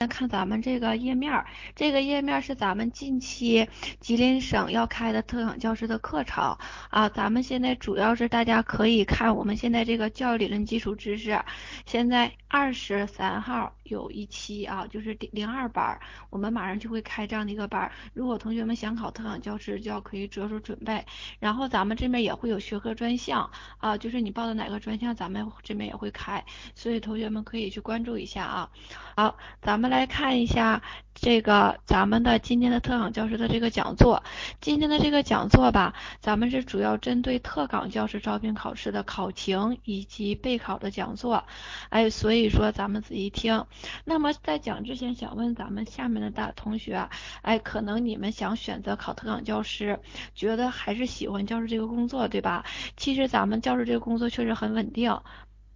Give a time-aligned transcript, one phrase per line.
[0.00, 1.44] 先看咱们这个页面，
[1.74, 6.56] 这个页面是咱们近期吉林省要开的特岗教师的课程
[6.88, 7.08] 啊。
[7.08, 11.36] 咱们现在主要是大家可以看我们现在这个教育理论基础知识，
[11.84, 15.98] 现在二十三号有一期啊，就是零二班，
[16.30, 17.90] 我们马上就会开这样的一个班。
[18.14, 21.04] 如果同学们想考特岗教师，就要可以着手准备。
[21.40, 26.44] 然后咱们这边也会有学科专项啊，就是你报的哪个专项，咱们这边也会开，
[26.76, 28.70] 所以同学们可以去关注一下啊。
[29.16, 29.87] 好，咱们。
[29.88, 30.82] 来看一下
[31.14, 34.22] 这个咱们的今天的特岗教师的这个讲座，
[34.60, 41.44] 今天的这个讲座吧，咱们是主要针对特岗教师招聘考试的考情以及备考的讲座，
[41.88, 43.64] 哎，所以说咱们仔细听。
[44.04, 47.08] 那么在讲之前，想问咱们下面的大同学，
[47.42, 49.98] 哎，可能你们想选择考特岗教师，
[50.34, 52.64] 觉得还是喜欢教师这个工作，对吧？
[52.96, 55.20] 其实咱们教师这个工作确实很稳定，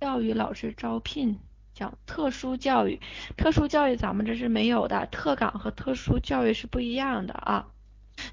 [0.00, 1.40] 教育老师招聘。
[1.74, 3.00] 讲特殊教育，
[3.36, 7.71] 特殊教育咱们这是没有的，特岗和特殊教育是不一样的啊。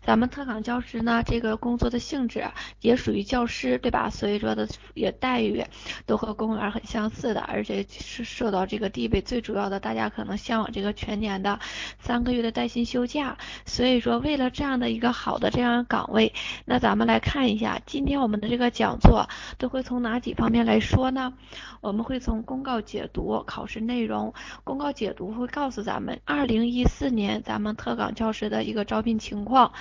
[0.04, 2.44] 咱们特岗教师呢，这个工作的性质
[2.82, 4.10] 也属于教师，对吧？
[4.10, 5.64] 所以说的也待遇
[6.06, 9.22] 都和公务员很相似的，而且是受到这个地位。
[9.22, 11.60] 最主要的，大家可能向往这个全年的
[12.00, 13.38] 三个月的带薪休假。
[13.66, 16.34] 所以说，为了这样的一个好的这样岗位，
[16.66, 21.34] 那咱们来看一下今天我们的这个讲座都会从哪几方面来说呢？
[21.82, 24.34] 我们会从公告解读、考试内容。
[24.64, 29.72] 公告解读会告诉咱们二零一四年咱们特岗教师的一个招聘情况。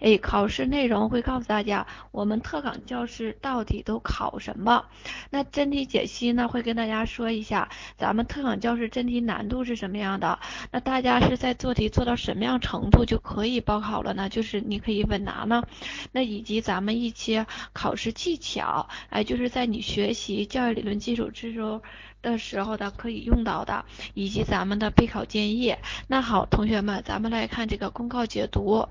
[0.00, 4.84] 哎，考试内容会告诉大家，我们特岗教师到底都考什么？
[5.30, 10.38] 那真题解析呢，会跟大家说一下，咱们特岗教师真题难度是什么样的？
[10.70, 14.28] 那大家是在做题做到什么样程度就可以报考了呢？
[14.28, 15.64] 就是你可以稳拿呢？
[16.12, 21.80] 那以及咱们一些考试技巧，哎，就是在你学习教育理论基础知识
[22.20, 25.76] 的时候的可以用到的，以及咱们的备考建议。
[26.08, 28.88] 那好，同学们，咱们来看这个公告解读。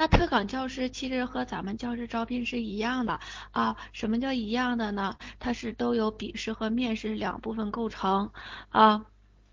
[0.00, 3.20] 那特岗教师其实和咱们教师招聘是一样的
[3.50, 5.14] 啊，什么叫一样的呢？
[5.38, 8.30] 它是都有笔试和面试两部分构成
[8.70, 9.04] 啊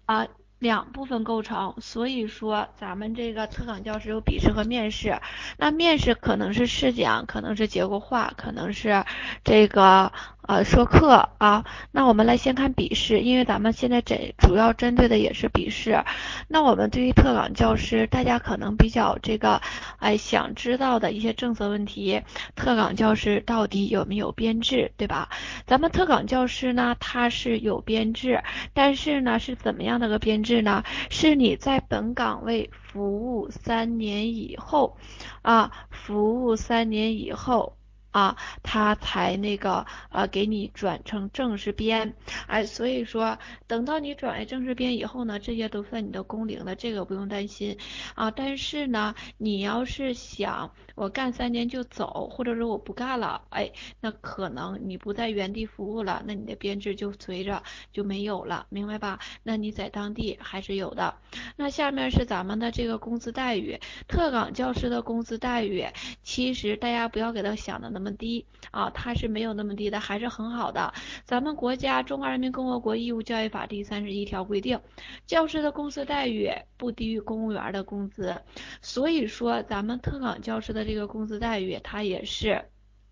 [0.05, 0.25] 啊
[0.59, 5.19] 两部分构成，所以说咱们这个特岗教师有笔试和面试，
[5.57, 9.03] 那面试可能是试讲，可能是结构化，可能是
[9.43, 10.11] 这个。
[10.47, 16.05] 呃，说课啊，那我们来先看笔试，因为咱们现在这主要针对的也是笔试。
[16.47, 19.61] 那我们对于特岗教师，大家可能比较这个，
[19.99, 22.21] 哎，想知道的一些政策问题，
[22.55, 25.27] 特岗教师到底有没有编制，对吧？
[25.65, 28.41] 咱们特岗教师呢，他是有编制，
[28.73, 30.83] 但是呢，是怎么样的个编制是呢？
[31.09, 34.97] 是你在本岗位服务三年以后
[35.41, 37.76] 啊，服务三年以后。
[38.17, 42.15] 啊，他才那个呃给你转成正式编，
[42.47, 47.77] 哎，所以说等到你转为正式编以后呢，这些都算你的工龄的，这个不用担心
[48.15, 48.31] 啊。
[48.31, 57.61] 但是呢，你要是想我干三年就走，或者说我不干了，哎，那可能你不在原地服务了，那你的编制就随着
[57.91, 59.19] 就没有了，明白吧？
[59.43, 61.13] 那你在当地还是有的。
[61.55, 65.85] 那下面是咱们的这个工资待遇，特岗教师的工资待遇，
[66.23, 68.06] 其实大家不要给他想的那么。
[68.11, 70.93] 低啊，它是没有那么低的，还是很好的。
[71.25, 74.79] 咱们国家《中华人民共和国义务教育法》第三十一条规定，
[75.25, 78.35] 教师的工资待遇不低于公务员的工资。
[78.81, 82.65] 所以说，咱们特岗教师的这个工资待遇，它也是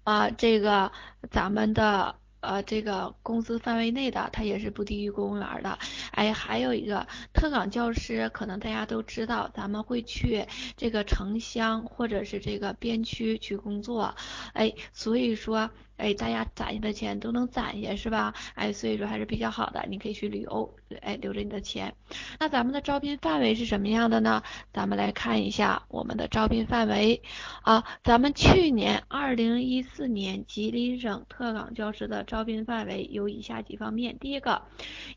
[0.03, 0.91] 啊，这个
[1.29, 2.15] 咱们的。
[2.45, 5.77] 呃，这个工资范围内的，它也是不低于公务员的。
[6.11, 10.45] 哎，还有一个特岗教师，可能大家都知道，咱们会去
[10.77, 14.15] 这个城乡或者是这个边区去工作。
[14.53, 15.69] 哎，所以说。
[15.97, 18.33] 哎，大家攒下的钱都能攒下是吧？
[18.55, 21.95] 哎，所以说还是比较好的，你可以去旅游，哎，留着你的钱。
[22.39, 24.43] 那咱们的招聘范围是什么样的呢？
[24.73, 27.21] 咱们来看一下我们的招聘范围
[27.61, 27.83] 啊。
[28.03, 34.63] 咱们去年二零一四年吉林省特岗教师的招聘范围有以下几方面：第一个，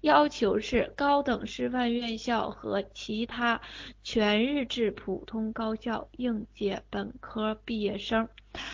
[0.01, 3.61] 要求是高等师范院校和其他
[4.03, 8.29] 全日制普通高校应届本科毕业生。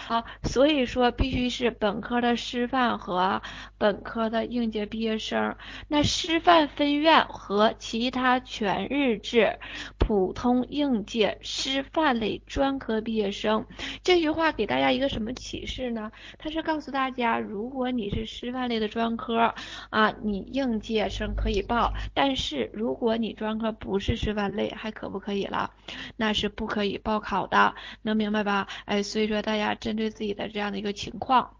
[0.06, 3.42] 好，所以说必须是本科的师范和
[3.78, 5.56] 本科的应届毕业生。
[5.88, 9.58] 那师范分院和其他全日制
[9.98, 13.66] 普通应届师范类专科毕业生。
[14.02, 16.12] 这句话给大家一个什么启示呢？
[16.38, 19.54] 它是告诉大家，如果你是师范类的专科
[19.90, 25.70] 啊，你应届生可以报；但是如果你专科不是师范类，还可不可以了？
[26.16, 28.68] 那是不可以报考的，能明白吧？
[28.84, 29.73] 哎，所以说大家。
[29.74, 31.56] 针对自己的这样的一个情况。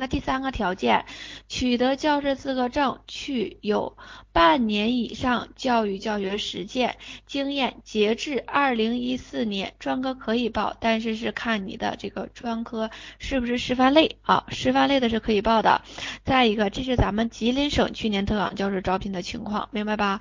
[0.00, 1.06] 那第三个条件，
[1.48, 3.96] 取得教师资格证，去有
[4.32, 7.80] 半年以上教育教学实践经验。
[7.82, 15.82] 截至二零一四年，专科可以报，但是是看你的这个专科是不是师范类啊，师范类的是可以报的。
[16.22, 20.20] 再一个，这是咱们吉林省去年特岗教师招聘的情况，明白吧？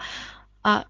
[0.63, 0.85] 啊。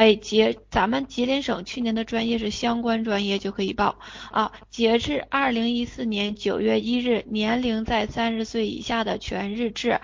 [0.00, 3.98] 哎，截咱们吉林省去年的专业是相关专业就可以报
[4.32, 4.50] 啊。
[4.70, 10.00] 截至二零一四年九月一日，年龄在三十岁以下的全日制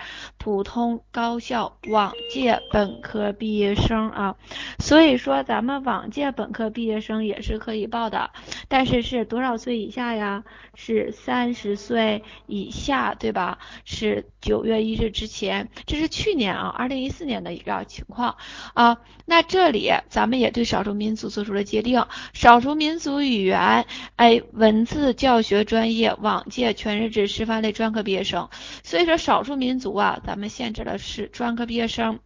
[0.46, 4.36] 普通高校往届本科毕业生啊。
[4.78, 8.30] 所以说咱们往届本科毕业生也是可以报的，
[8.68, 10.44] 但是是多少岁以下呀？
[10.76, 13.58] 是三十岁以下，对吧？
[13.84, 18.36] 是九月一日之前，这是去年啊，二零一四年的一个情况
[18.74, 18.98] 啊。
[19.24, 19.92] 那这里。
[20.08, 23.84] 咱们也对少数民族做出了界定，少数民族语言，
[24.14, 28.48] 哎，文字教学专业往届全日制师范类专科毕业生，
[28.84, 32.20] 所以说少数民族啊，咱们限制的是专科毕业生，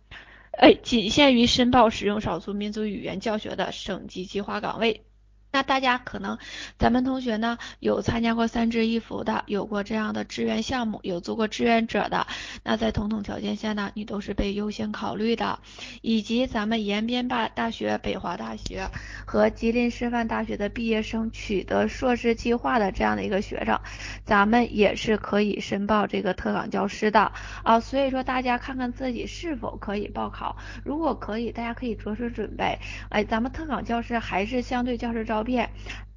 [0.53, 5.05] 哎，仅限于申报使用少数民族语言教学的省级计划岗位。
[5.53, 6.39] 那大家可能，
[6.79, 12.29] 咱们同学呢有参加过三支一扶的，有过这样的志愿项目，有做过志愿者的，
[12.63, 15.59] 那在同等条件下呢，你都是被优先考虑的。
[16.03, 18.89] 以及咱们延边大大学、北华大学
[19.27, 23.81] 和吉林师范大学的毕业生取得硕士计划的这样的一个学生，
[24.25, 27.33] 咱们也是可以申报这个特岗教师的
[27.65, 27.81] 啊。
[27.81, 32.79] 所以说大家看看自己是否可以报考，如果可以，大家可以着手准备。
[33.09, 35.40] 哎，咱们特岗教师还是相对教师招。
[35.41, 35.67] 招聘，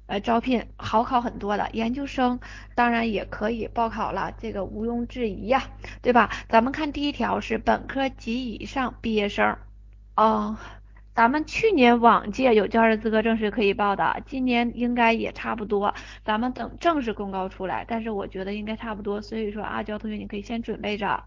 [0.06, 2.40] 呃，招聘好考很多的，研究生
[2.74, 5.62] 当然也可以报考了，这个毋庸置疑呀，
[6.02, 6.30] 对吧？
[6.48, 9.56] 咱们看第一条是本科及以上毕业生，
[10.14, 10.58] 哦，
[11.14, 21.24] 咱们去年往届有教师资格证是可以报的，今年应该也差不多，咱们等正式公告出来，但是我觉得应该差不多，所以说阿娇同学你可以先准备着。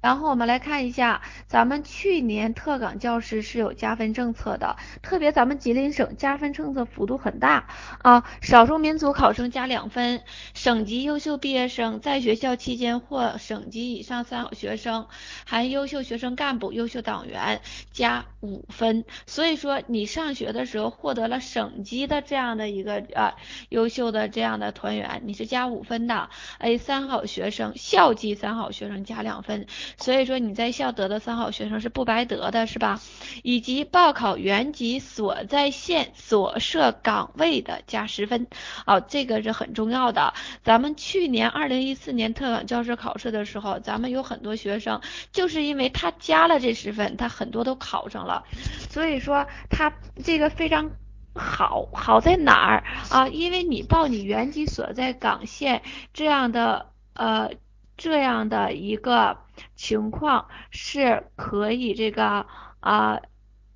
[0.00, 7.68] 然后我们来看一下，咱们去年特岗教师是有加分政策的，特别咱们吉林省加分政策幅度很大
[8.02, 10.22] 啊，少数民族考生加两分，
[10.54, 15.06] 省级优秀毕业生在学校期间获省级以上三好学生，
[15.44, 17.60] 含优秀学生干部、优秀党员
[17.92, 19.04] 加五分。
[19.26, 23.34] 所以说你上学的时候获得了省级的这样的一个呃
[23.68, 26.30] 优秀的这样的团员，你是加五分的。
[26.58, 29.66] 哎，三好学生校级三好学生加两分。
[29.96, 33.00] 所以说你在校得的三好学生是不白得的，是吧？
[33.42, 38.46] 以及报考原籍所在县所设岗位的加十分，
[38.86, 40.34] 哦，这个是很重要的。
[40.62, 45.00] 咱们去年二零一四年特岗教师考试的时候，咱们有很多学生
[45.32, 48.44] 就是因为他加了这十分，他很多都考上了。
[48.88, 49.92] 所以说他
[50.24, 50.90] 这个非常
[51.34, 53.28] 好，好在哪儿啊？
[53.28, 55.82] 因为你报你原籍所在岗县
[56.12, 57.50] 这样的呃。
[58.00, 59.36] 这样的一个
[59.76, 62.46] 情况是可以这个
[62.80, 63.20] 啊，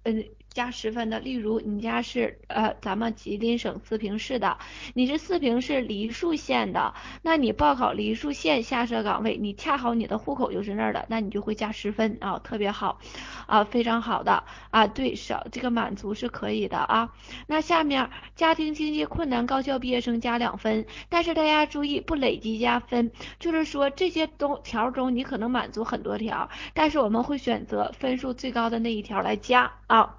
[0.05, 0.25] 嗯。
[0.55, 4.57] 加十分的，例如你家是呃咱们吉林省四平市的，
[4.95, 13.01] 你是四平市梨树县的，那你报考梨树县下设岗位，你恰好你的户口就是那儿的，那你就会加十分啊，特别好
[13.47, 17.13] 啊，非常好的啊，对少这个满足是可以的啊。
[17.49, 23.11] 那下面家庭经济困难高校毕业生加两分，但是大家注意不累计加分，
[23.41, 30.15] 就是说这些都条中你可能满足很多条，但是我们会选择分数最高的那一条来加啊。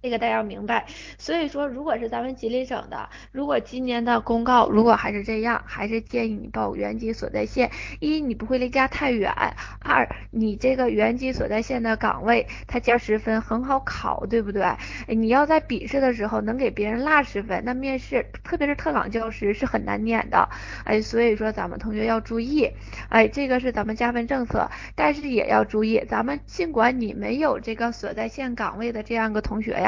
[0.00, 0.86] 这个大家要明白，
[1.18, 7.72] 所以说，如果是咱们吉林省的，如果今年的公告如果还是这样，还是建议你报原籍所在县。
[7.98, 9.32] 一，你不会离家太远；
[9.80, 14.64] 二，你这个原籍所在县的岗位，它加十分很好考，对不对？
[15.08, 20.48] 你要在笔试的时候能给别人落十分，那面试，特别是特岗教师是很难撵的。
[20.84, 22.70] 哎，所以说咱们同学要注意，
[23.08, 29.87] 哎，这个是咱们加分政策，但是也要注意，咱们尽管你没有这个所在县岗位的这样个同学呀。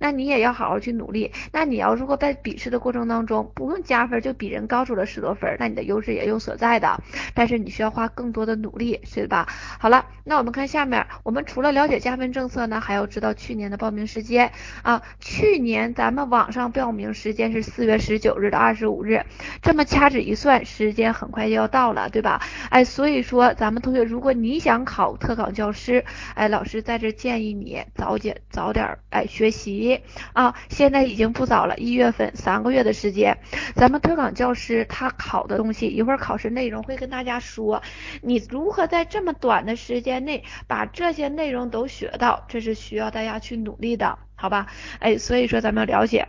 [0.00, 1.32] 那你也要好好去努力。
[1.52, 7.00] 那你要如果在笔试的过程当中不用加分就比人高出了十多分，那你的优势也有所在的。
[7.34, 9.46] 但是你需要花更多的努力，是吧？
[9.78, 14.50] 好了，那我们看下面，我们除了了解加分政策呢，还要知道去年的报名时间
[14.82, 15.02] 啊。
[15.20, 19.24] 去年咱们网上报名时间是四月十九日到二十五日，
[19.62, 22.42] 这么掐指一算，时间很快就要到了，对吧？
[22.70, 29.26] 哎，所以说咱们同学，如果你想考特岗教师，哎，老师在这建议你早点早点哎。
[29.38, 30.00] 学习
[30.32, 33.38] 啊，现在已经不早了，一月份三个月的时间，
[33.76, 37.80] 咱们特岗教师他考的东西，一会儿考试内容会跟大家说，
[38.20, 44.66] 你如何在这么短的时间内把这些内容都学到，这是需要大家去努力的，好吧？
[44.98, 46.26] 哎，所以说咱们要了解。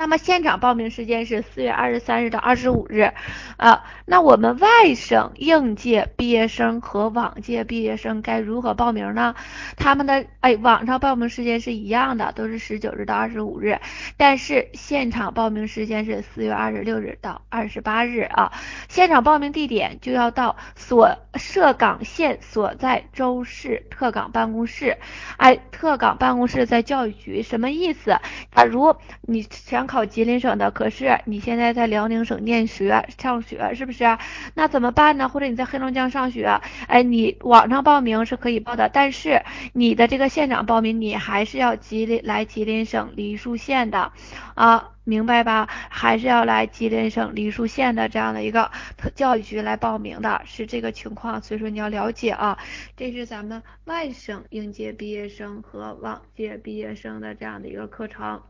[0.00, 3.12] 那么现场报名时间是四月二十三日到二十五日，
[3.58, 9.34] 啊，那我们外省应届毕业生和往届毕业生该如何报名呢？
[9.76, 13.78] 他们的哎，网上报名时间是一样的，都是十九日到二十五日，
[14.16, 18.52] 但是现场报名时间是四月二十六日到二十八日啊。
[18.88, 24.96] 现场报名地点就要到所涉岗县所在州市特岗办公室，
[25.36, 28.18] 哎，特岗办公室在教育局，什么意思？
[28.56, 34.18] 假如你想考吉林省的，可是你现在在辽宁省念学上学，是不是？
[34.54, 35.28] 那怎么办呢？
[35.28, 39.42] 或者你在黑龙江上学，哎，你网上报名是可以报的，但是
[39.72, 44.12] 你的这个现场报名，你还是要吉林来吉林省梨树县的
[44.54, 45.66] 啊，明白吧？
[45.88, 48.70] 还是要来吉林省梨树县的这样的一个
[49.16, 52.56] 教育局来报名的，是这个情况，所以说你要了解啊，
[52.96, 58.40] 这是咱们外省应届毕业生和往届毕业生的这样的一个课程。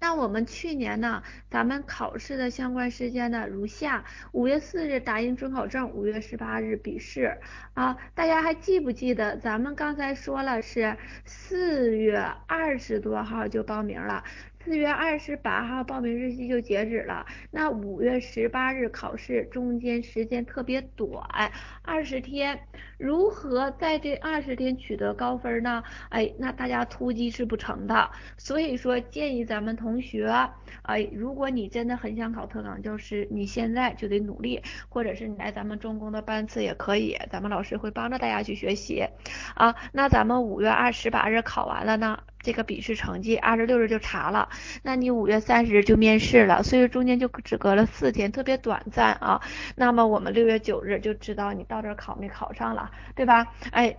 [0.00, 7.38] 那我们去年呢，咱们考试的相关时间呢如下：五月四日打印准考证，五月十八日笔试
[7.74, 7.96] 啊。
[8.14, 14.22] 大家还记不记得咱们刚才说了是四月二十多号就报名了？
[14.64, 21.50] 四月二十八号报名日期就截止了，那五月十八日考试，中间时间特别短，
[21.82, 22.58] 二十天，
[22.98, 25.82] 如何在这二十天取得高分呢？
[26.10, 30.28] 哎，那大家突击是不成的，所以说建议咱们同学，
[30.82, 39.06] 哎，如果你真的很想考特岗教师，你现在就得努力，或者是你来咱们中公的班次也可以，咱们老师会帮着大家去学习
[39.54, 39.74] 啊。
[39.92, 42.22] 那咱们五月二十八日考完了呢？
[42.48, 44.48] 这个笔试成绩二十六日就查了，
[44.82, 49.42] 那你五月三十日就面试了，所以中间就只隔了四天，特别短暂啊。
[49.76, 53.52] 那么我们六月九日就知道你到这考没考上了，对吧？
[53.70, 53.98] 哎，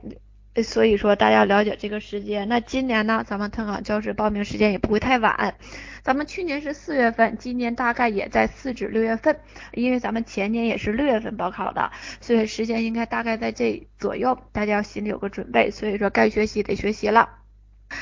[0.63, 2.49] 所以说大家了解这个时间。
[2.49, 5.53] 那今年呢，咱们特岗教师报名时间也不会太晚，
[6.01, 9.39] 咱们去年是四月份，今年大概也在四至六月份，
[9.73, 15.69] 因为咱们前年也是六月份报考的，所以时间应该大概在这左右，大家要心里有个准备。
[15.69, 17.38] 所以说该学习得学习了。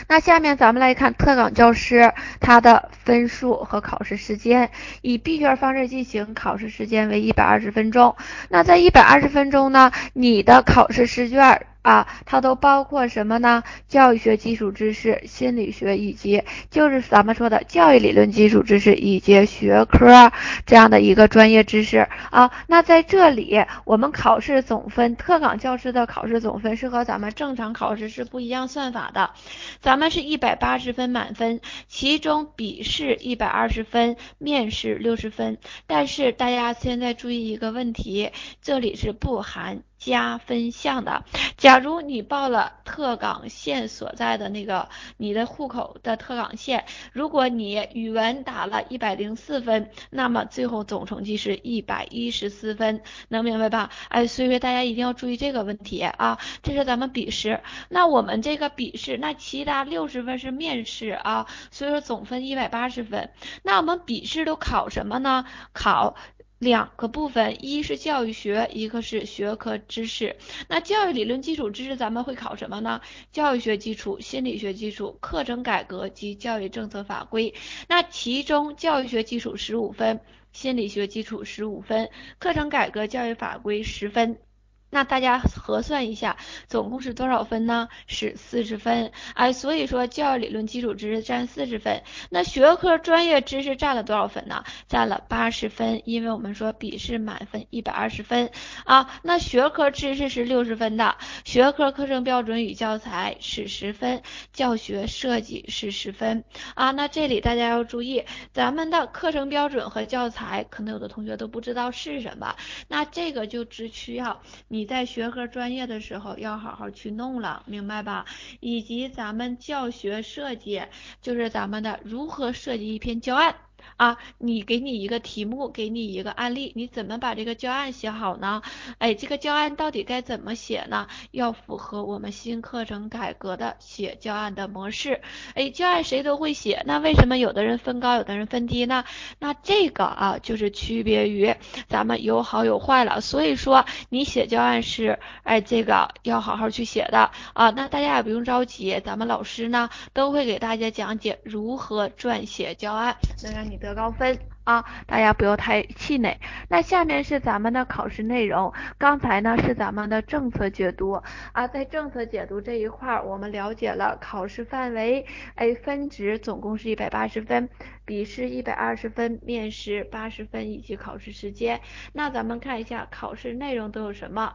[0.07, 4.69] 那下面咱们来看特岗教师他的分数和考试时间，
[5.01, 8.15] 以闭卷方式进行，考试时间为一百二十分钟。
[8.49, 11.65] 那在一百二十分钟呢，你的考试试卷。
[11.87, 13.63] 啊，它都包括什么呢？
[13.87, 20.33] 教育学基础知识、心理学以及就是咱们说的教育理论基础知识以及学科
[20.65, 22.51] 这样的一个专业知识啊。
[22.67, 29.31] 那在这里，我们考试总分，特岗教师的考试总分是和咱们正常考试是不一样算法的。
[29.79, 35.57] 咱们是一百八十分满分，其中笔试一百二十分，面试六十分。
[35.85, 39.83] 但是大家现在注意一个问题，这里是不含。
[39.97, 41.25] 加分项的，
[41.57, 53.89] 假如你报了特岗县所在的那个你的户口的特岗县，如果你语文打了一百零四分，那么最后总成绩是一百一十四分，能明白吧？
[54.09, 57.61] 哎，所以说大家一定要注意这个问题啊，这是咱们笔试。
[57.89, 63.31] 那我们这个笔试，那其他六十分是面试啊，所以说总分一百八十分。
[63.63, 65.45] 那我们笔试都考什么呢？
[65.73, 66.15] 考。
[66.59, 70.35] 两个部分，一是教育学，一个是学科知识。
[70.67, 73.01] 那教育理论基础知识咱们会考什么呢？
[73.31, 77.53] 教育学基础、心理学基础、课程改革及教育政策法规。
[77.87, 80.19] 那其中教育学基础十五分，
[80.51, 82.09] 心理学基础十五分，
[82.39, 84.39] 课程改革教育法规十分。
[84.89, 87.89] 那大家核算一下，总共是多少分呢？
[88.07, 89.11] 是四十分。
[89.33, 94.63] 哎，所以说教育理论基础知识占四十分，那学科专业知识占了多少分呢？
[94.87, 98.49] 占了八十分，因为我们说笔试满分一百二十分
[98.85, 99.19] 啊。
[99.23, 106.91] 那学科知识是六十分的，学科课程标准与教材是十分，教学设计是十分啊。
[106.91, 112.55] 那这里大家要注意，咱们的课程标准和教材，可能有的同学都不知道是什么，
[112.87, 114.76] 那这个就只需要你。
[114.77, 118.27] 你在学科专业的时候要好好去弄了，明白吧？
[118.59, 120.83] 以及咱们教学设计，
[121.19, 123.55] 就是咱们的如何设计一篇教案。
[123.97, 128.61] 啊，你给你一个题目，给你一个案例，你怎么把这个教案写好呢？
[128.99, 131.07] 哎，这个教案到底该怎么写呢？
[131.31, 135.21] 要符合我们新课程改革的写教案的模式。
[135.55, 139.03] 哎，教案谁都会写，那为什么有的人分高，有的人分低呢？
[139.39, 141.55] 那这个啊，就是区别于
[141.87, 143.21] 咱们有好有坏了。
[143.21, 147.71] 所以说，你写教案是，哎，这个要好好去写的啊。
[147.71, 153.77] 那大家也不用着急，咱们老师呢都会给大家讲解如何撰写教案，能让你。
[153.77, 154.39] 得高分。
[154.63, 156.37] 啊，大家不要太气馁。
[156.67, 161.21] 那下面是咱们的考试内容，刚才呢是咱们的政策解读
[161.53, 167.69] 啊，在政策解读这一块，我们了解了考试范围，哎，分值总共是一百八十分，
[168.03, 171.79] 笔试一百二十分，面试八十分，以及考试时间。
[172.11, 174.53] 那咱们看一下考试内容都有什么。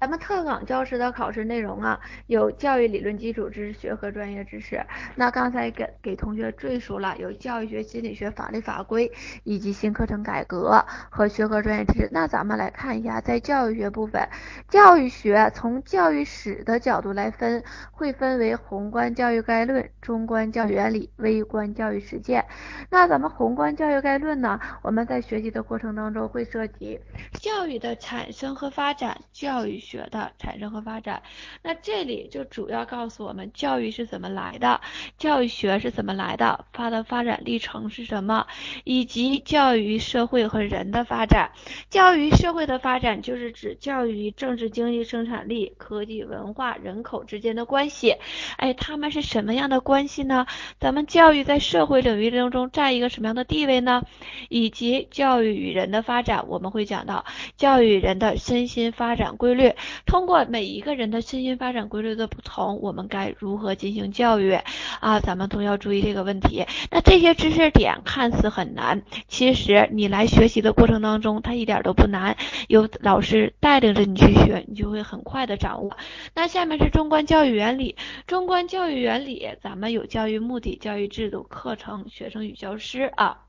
[0.00, 4.82] 咱们特岗教师的考试内容啊，有教育理论基础知识学和专业知识。
[5.14, 9.12] 那刚才给给同学赘述了，有教育学、心理学、法律法规
[9.44, 12.08] 以及新课程改革和学科专业知识。
[12.10, 14.26] 那咱们来看一下，在教育学部分，
[14.70, 22.46] 教育学从教育史的角度来分，会分为宏观教育概论、中观教育原理、微观教育实践。
[22.88, 26.98] 那咱们宏观教育概论呢，我们在学习的过程当中会涉及
[27.34, 29.89] 教育的产生和发展，教育。
[29.90, 31.20] 学的产生和发展，
[31.62, 34.80] 那这里就主要告诉我们教育是怎么来的，
[35.18, 38.46] 教育学是怎么来的，它的发展历程是什么，
[38.84, 41.50] 以及教育社会和人的发展。
[41.88, 48.16] 教育社会的发展就是指教育与政治、经济、生产力、科技、文化、人口之间的关系。
[48.58, 50.46] 哎，他们是什么样的关系呢？
[50.78, 54.04] 咱们教育在社会领域当中占一个什么样的地位呢？
[54.48, 57.24] 以及教育与人的发展，我们会讲到
[57.56, 59.72] 教育人的身心发展规律。
[60.06, 64.58] 通过每一个人的身心发展规律的不同，我们该如何进行教育
[65.00, 65.20] 啊？
[65.20, 66.66] 咱们都要注意这个问题。
[66.90, 72.36] 那这些知识点看似很难，其实你来学习的过程当中，它一点都不难。
[72.68, 75.96] 有老师带领着你去学，你就会很快的掌握。
[76.34, 77.96] 那下面是中观教育原理。
[78.26, 83.42] 中观教育原理，咱们有教育目的、教育制度、课程、学生与教师啊。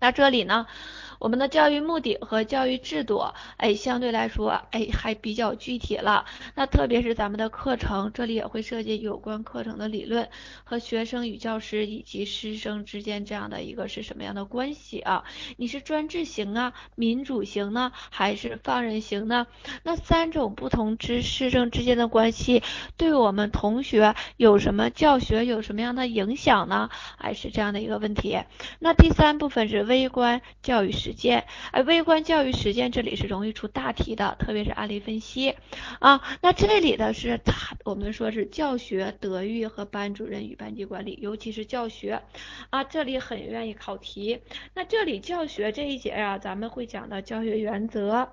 [0.00, 0.66] 那这里呢？
[1.18, 3.22] 我们的教育目的和教育制度，
[3.56, 6.26] 哎，相对来说，哎，还比较具体了。
[6.54, 10.28] 那特别是咱们的课程，这里也会涉及有关课程的理论
[10.64, 15.24] 和学生与教师以及师生之间这样的一个是什么样的关系啊？
[15.56, 19.46] 你是专制型啊，民主型呢，还是放任型呢？
[19.82, 22.62] 那三种不同之师生之间的关系，
[22.96, 26.90] 对我们同学有什么教学有什么样的影响呢？
[27.16, 28.38] 还是这样的一个问题。
[28.78, 35.54] 那第三部分是微观教育实践，哎，微观教育实践这里是容易出大题的，特别是案例分析
[36.00, 36.20] 啊。
[36.42, 42.22] 那这里的是它，我们说是教学德育和班主任与班级管理，尤其是教学
[42.68, 44.40] 啊，这里很愿意考题。
[44.74, 48.28] 那这里教学这一节啊，咱们会讲到教学原则、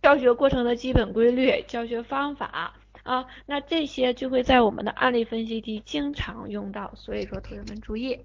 [0.00, 8.20] 教学过程的基本规律、教学方法啊，那这些就会在我们的案例分析题经常用到，所以说同学们注意。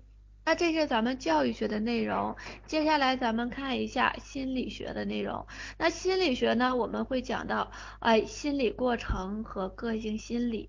[0.50, 2.36] 那这是咱们教育学的内容，
[2.66, 5.46] 接下来咱们看一下心理学的内容。
[5.78, 10.68] 那心理学呢，我们会讲到，哎，心理过程和个性心理。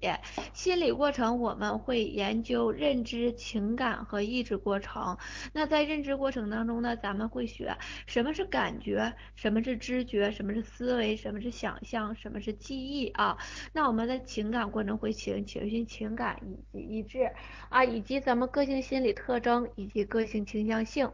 [0.53, 5.17] 心理过程我们会研究认知、情感和意志过程。
[5.55, 13.39] 那在认知过程当中呢，咱们会学什么是感觉，什么是知觉，什么是思维，什么是想象，什么是记忆啊。
[13.73, 17.31] 那我们在情感过程会情情绪、情感以及意志
[17.71, 19.70] 啊，以及咱们个性心理特征。
[19.77, 21.11] 以及个性倾向性，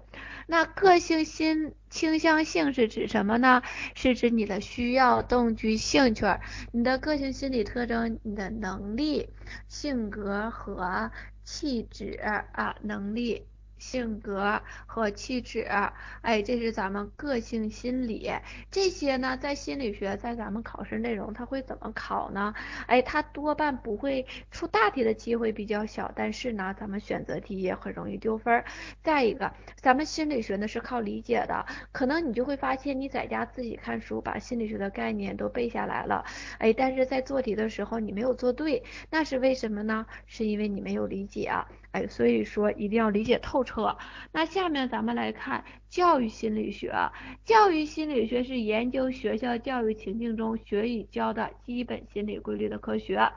[0.47, 3.63] 那个性心倾向性是指什么呢？
[3.95, 6.25] 是指你的需要、动机、兴趣，
[6.73, 9.29] 你的个性心理特征、你的能力、
[9.69, 11.11] 性格和
[11.45, 12.19] 气质
[12.53, 13.47] 啊，能力。
[13.79, 15.63] 性格和气质，
[16.23, 18.31] 哎，这是咱们个性心理
[18.71, 22.55] 这些呢，在心理学，在咱们考试内容，它会怎么考呢？
[22.87, 28.65] 哎，它多半不会出大题的机会比较小，但是呢，咱们选择题也很容易丢分。
[29.03, 36.25] 再一个，咱们心理学呢是靠理解的，可能你就会发现你在家自己看书，把心理学的概念都背下来了，
[36.59, 40.07] 哎，但是在做题的时候你没有做对，那是为什么呢？
[40.27, 41.53] 是因为你没有理解。
[42.09, 43.97] 所以说一定要理解透彻。
[44.33, 45.65] 那下面咱们来看。
[45.89, 46.93] 教育心理学，
[47.45, 53.33] 教育心理学是研究学校教育情境中学与教的基本心理规律的科学。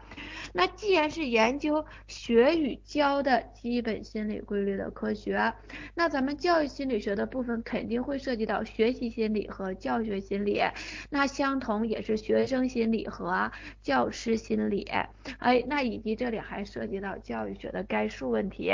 [0.54, 5.54] 那既然是研究学与教的基本心理规律的科学，
[5.94, 10.62] 那咱们教育心理学的部分肯定会涉及到学习心理和教学心理。
[11.10, 14.84] 那相同也是学生心理和教师心理。
[15.38, 18.72] 哎，那以及这里还涉及到教育学的概述问题。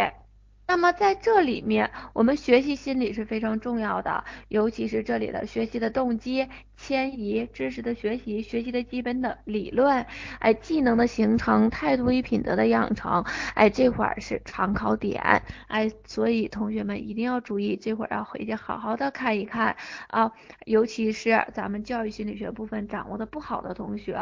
[0.67, 6.47] 那么在这里面，我们学习心理是非常重要的，尤其是这里的学习的动机。
[6.78, 10.06] 迁移知识的学习，学习的基本的理论，
[10.39, 13.23] 哎，技能的形成，态度与品德的养成，
[13.54, 20.34] 哎，这会儿是常考点，哎，所以同学们一定要注意，这会儿要回去好好的看一看啊，
[20.65, 24.13] 尤其是咱们教育心理学部分掌握的不好的同学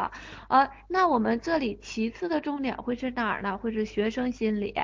[0.47, 3.57] 啊，那我们这里其次的重点会是哪儿呢？
[3.57, 4.75] 会是学生心理，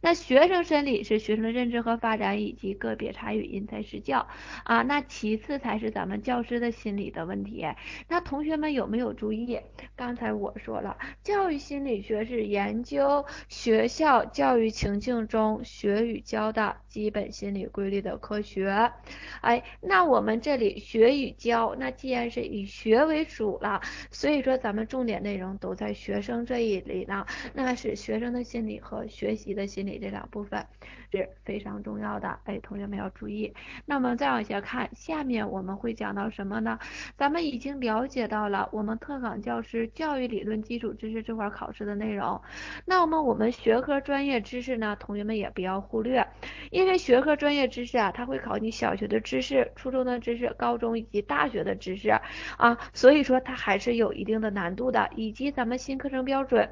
[0.00, 4.28] 那学生心理是学生的认知和发展以及个别差异因材施教
[4.64, 4.82] 啊。
[4.82, 7.66] 那其次才是咱们教师的心理的问题。
[8.08, 9.60] 那同学们有没有注意？
[9.96, 18.92] 刚才我说了，教育心理学是研究学校教育情境中学与教的基本心理规律的科学。
[19.40, 23.80] 哎，那我们这里学与教，那既然是以学为主了，
[24.10, 27.24] 所以说咱们重点内容都在学生这一里呢。
[27.54, 30.66] 那是学生的心理和学习的心理这两部分
[31.10, 32.38] 是非常重要的。
[32.44, 33.54] 哎，同学们要注意。
[33.86, 36.78] 那么再往下看，下面我们会讲到什么呢？
[37.16, 42.40] 咱们已经了解到了我们特岗教师教育理论基础知识这块考试的内容。
[42.84, 46.26] 那么我们学科专业知识呢，同学们也不要忽略，
[46.70, 52.10] 因为学科专业知识啊，它会考你小学的知识、初中的知识、高中以及大学的知识
[52.56, 56.68] 啊，所以说它还是有一定的难度的，以及咱们新课程标准。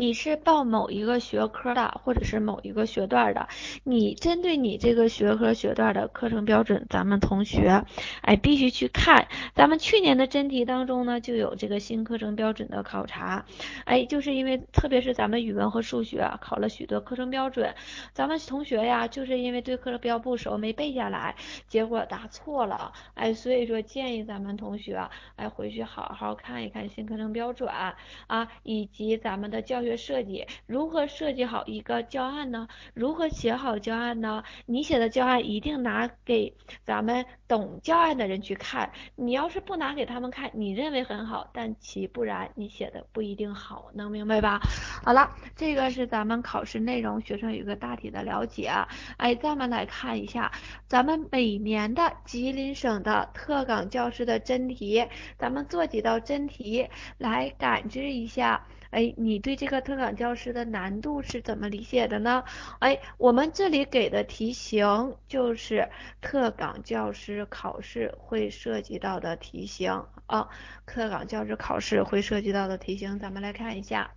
[0.00, 3.48] 你是报某一个学科的，或者是某一个学段的，
[3.84, 7.84] 你针对你这个学科学段的课程标准，咱们同学，
[8.22, 9.28] 哎，必须去看。
[9.54, 13.44] 咱们去年的真题当中呢，就有这个新课程标准的考察，
[13.84, 17.74] 哎，就是因为特别是咱们语文和数学考了许多课程标准，
[18.14, 21.36] 咱们同学呀，就是因为对课程标不熟，没背下来，
[21.68, 29.89] 结果答错了，哎，所以说建议咱们同学，哎，回去好好看一看新课程标准啊，以及咱们的教学。
[29.96, 32.68] 设计如何设计好一个教案呢？
[32.94, 34.42] 如何写好教案呢？
[34.66, 38.90] 你写的教案一定拿给咱们懂教案的人去看。
[39.16, 44.60] 你要是不拿给他们看，你认为很好，但其不然，你写的不一定好，能明白吧？
[45.04, 48.70] 好了，这个是咱们考试内容，学生有一个大体的了解。
[49.16, 50.52] 哎，咱们来看一下
[50.86, 55.06] 咱们每年的吉林省的特岗教师的真题，
[55.38, 58.66] 咱们做几道真题来感知一下。
[58.90, 62.44] 哎，你对这个特岗教师的难度是怎么理解的呢？
[62.80, 65.88] 哎，我们这里给的题型就是
[66.20, 70.48] 特岗教师考试会涉及到的题型啊，
[70.86, 74.10] 特岗教师考试会涉及到的题型，咱们来看一下，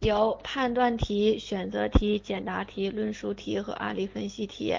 [0.00, 4.76] 有判断题、选择题、简答题、论述题和案例分析题。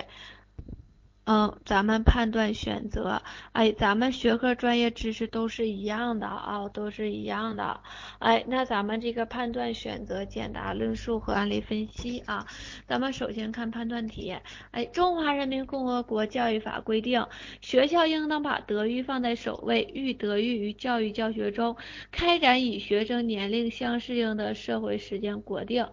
[1.25, 3.21] 嗯，咱们判断选择，
[3.53, 7.79] 哎，咱们学科专业知识都是一样的啊，都是一样的，
[8.19, 12.45] 哎，那咱们这个判断选择、简答、论述和案例分析啊，
[12.87, 14.35] 咱们首先看判断题，
[14.71, 17.25] 哎，中华人民共和国教育法规定，
[17.61, 21.77] 学校应当把德育放在首位，育德育于教育教学中，
[22.11, 25.87] 开展与学生年龄相适应的社会实践国定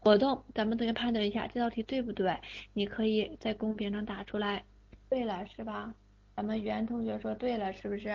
[0.00, 0.44] 活动。
[0.54, 2.36] 咱们同学判断一下这道题对不对？
[2.74, 4.64] 你可以在公屏上打出来。
[5.14, 5.94] 对了是吧？
[6.34, 8.08] 咱们袁同学说对了是不是？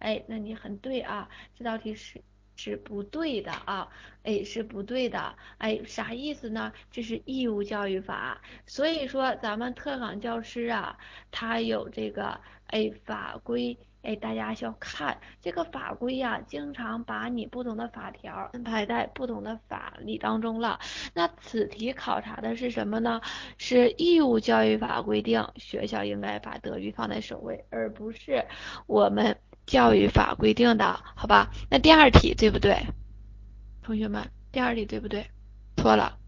[0.00, 2.22] 哎，那你很对啊，这道题是
[2.56, 3.88] 是不对的啊，
[4.24, 6.70] 哎是不对的，哎啥意思呢？
[6.90, 10.98] 这是义务教育法，所以说咱们特岗教师啊，
[11.30, 13.78] 他有这个哎法规。
[14.02, 20.80] 哎，大家需要看这个法规呀，经常把你不同的法条安排在不同的法律当中了。
[21.14, 23.20] 那此题考察的是什么呢？
[23.58, 28.44] 是义务教育法规定，学校应该把德育放在首位，而不是
[28.86, 29.36] 我们
[29.66, 31.50] 教育法规定的，好吧？
[31.70, 32.76] 那第二题对不对？
[33.82, 35.24] 同学们，第二题对不对？
[35.76, 36.21] 错了。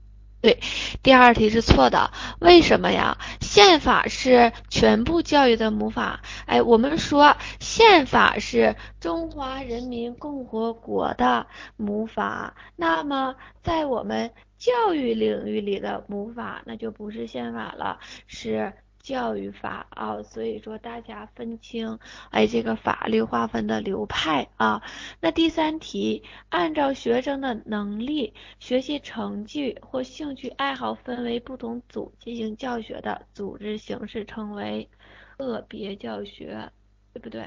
[0.45, 0.61] 对，
[1.03, 3.17] 第二题是错的，为什么呀？
[3.41, 11.47] 宪法是全部教育的母法，哎，我们说宪法是中华人民共和国的
[11.79, 18.75] 母法，那么在我们教育领域里的母法，那就不是宪法了，是。
[19.05, 21.99] 教育法啊，所以说大家分清
[22.31, 24.83] 哎这个法律划分的流派啊。
[25.21, 34.89] 那第三题，按照学生的能力、学习成绩或兴趣爱好分为不同组进行教学的组织形式称为
[35.37, 36.73] 个别教学，
[37.13, 37.45] 对不对？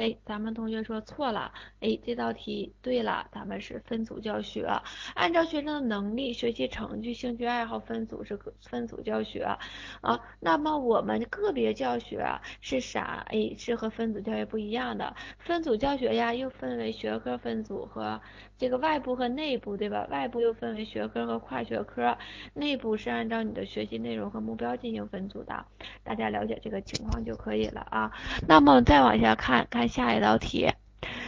[0.00, 1.52] 哎，咱们同学说错了。
[1.80, 4.66] 哎，这道题对了，咱们是分组教学，
[5.14, 9.42] 按照学生的能力、学习成绩、兴趣爱好分组是分组教学
[10.00, 10.18] 啊。
[10.40, 12.26] 那么我们个别教学
[12.62, 13.26] 是啥？
[13.28, 15.14] 哎，是和分组教学不一样的。
[15.38, 18.18] 分组教学呀，又分为学科分组和
[18.60, 20.06] 这个外部和内部，对吧？
[20.10, 22.18] 外部又分为学科和跨学科，
[22.52, 25.64] 内部是按照你的学习内容和目标进行分组的。
[26.04, 28.12] 大家了解这个情况就可以了啊。
[28.46, 29.88] 那么再往下看看。
[29.88, 30.68] 下一道题，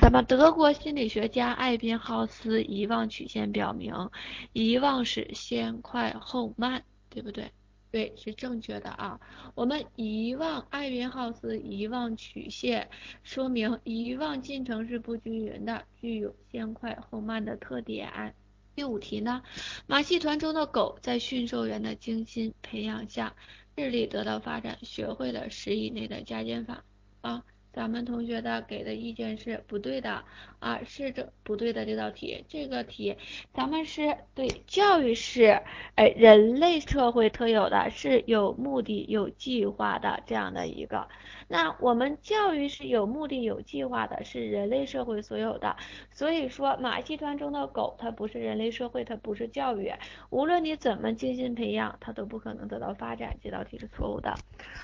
[0.01, 4.11] 咱们德国心理学家艾宾浩斯遗忘曲线表明，
[4.53, 7.51] 遗忘是先快后慢，对不对？
[7.93, 9.21] 对，是正确的啊。
[9.55, 12.89] 我们遗忘艾宾浩斯遗忘曲线
[13.23, 18.35] 说明遗忘进程是不均匀的，具有先快后慢的特点。
[18.75, 19.43] 第五题呢，
[19.87, 23.37] 马戏团中的狗在驯兽员的精心培养下，
[23.77, 26.83] 智力得到发展，学会了十以内的加减法
[27.21, 27.45] 啊。
[27.73, 30.25] 咱们同学的给的意见是不对的
[30.59, 33.17] 啊，是这不对的这道题，这个题
[33.55, 35.63] 咱们是对教育是
[35.95, 41.09] 哎人类社会特有的，是有目的、有计划的这样的一个。
[41.53, 45.77] 那我们教育是有目的、有计划的，是人类社会所有的。
[46.11, 49.93] 所以说，马戏团中的狗它不是人类社会，它不是教育。
[50.31, 53.37] 无论你怎么精心培养，它都不可能得到发展。
[53.43, 54.35] 这道题是错误的。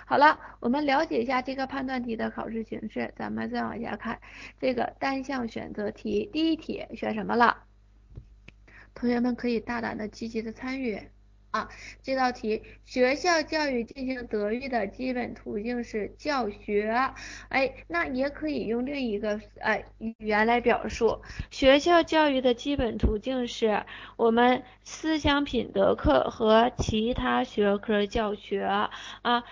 [0.04, 3.14] 好了，我们了解一下这个判断题的考试形式。
[3.16, 4.20] 咱们再往下看
[4.60, 7.62] 这个单项选择题，第一题选什么了？
[8.94, 11.00] 同学们可以大胆的、积极的参与。
[11.50, 11.68] 啊，
[12.02, 16.90] 这道题，学校教育进行德育的基本途径是教学，
[17.48, 23.84] 哎，那也可以用另一个哎语言来表述，学校教育的基本途径是
[24.16, 28.90] 我们思想品德课和其他学科教学啊。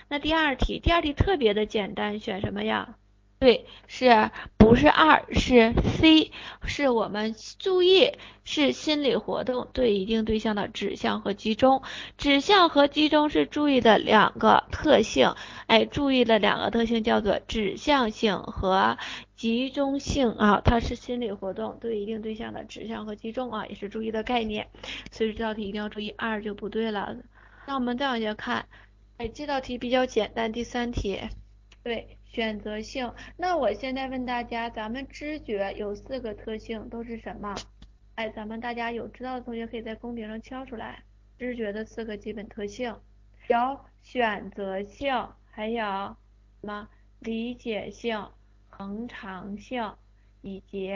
[0.09, 2.97] 那第二题，第二题特别的简单，选什么呀？
[3.39, 5.23] 对，是不是二？
[5.31, 6.33] 是 C，
[6.65, 8.13] 是我们注意
[8.45, 11.83] 是心理活动对一定对象的指向和集中，
[12.17, 15.35] 指向和集中是注意的两个特性，
[15.67, 18.97] 哎，注意的两个特性叫做指向性和
[19.37, 24.67] 集中性啊，它是心理活动对一定对象的指向和集中啊，也是注意的概念，
[25.13, 27.15] 所以这道题一定要注意，二就不对了。
[27.67, 28.67] 那我们再往下看，
[29.19, 31.21] 哎，这道题比较简单，第三题，
[31.83, 32.17] 对。
[32.37, 37.55] 选择性，那我现在问大家，咱们知觉有四个特性，都是什么？
[38.15, 41.03] 哎，咱们大家有知道的同学可以在公屏上敲出来。
[41.39, 42.95] 知觉的四个基本特性，
[43.49, 45.83] 有选择性，还有
[46.61, 46.87] 什么
[47.21, 48.29] 理解性、
[48.69, 49.95] 恒常性
[50.43, 50.95] 以及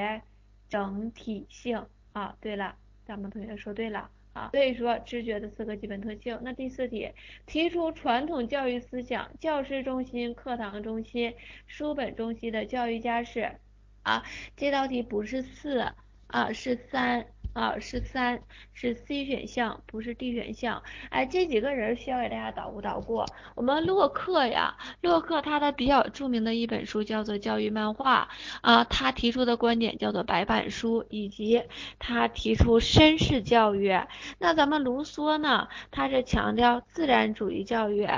[0.68, 2.37] 整体性啊。
[2.42, 2.76] 对了，
[3.07, 4.11] 咱们同学说对了。
[4.32, 6.38] 啊，所以说知觉的四个基本特性。
[6.42, 7.10] 那第四题，
[7.46, 11.34] 提出传统教育思想，教师中心、课堂中心、
[11.66, 13.56] 书本中心的教育家是
[14.02, 14.24] 啊，
[14.56, 15.92] 这道题不是四
[16.28, 17.26] 啊，是三。
[17.52, 18.40] 啊，是三，
[18.72, 20.82] 是 C 选项，不是 D 选项。
[21.08, 23.24] 哎，这几个人需要给大家捣鼓捣鼓。
[23.54, 28.28] 我们洛克呀，洛克他的比较著名的一本书叫做《教育漫画》
[28.60, 31.62] 啊，他提出的观点叫做白板书，以及
[31.98, 33.98] 他提出绅士教育。
[34.38, 38.08] 那咱们卢梭呢，他是强调自然主义教育。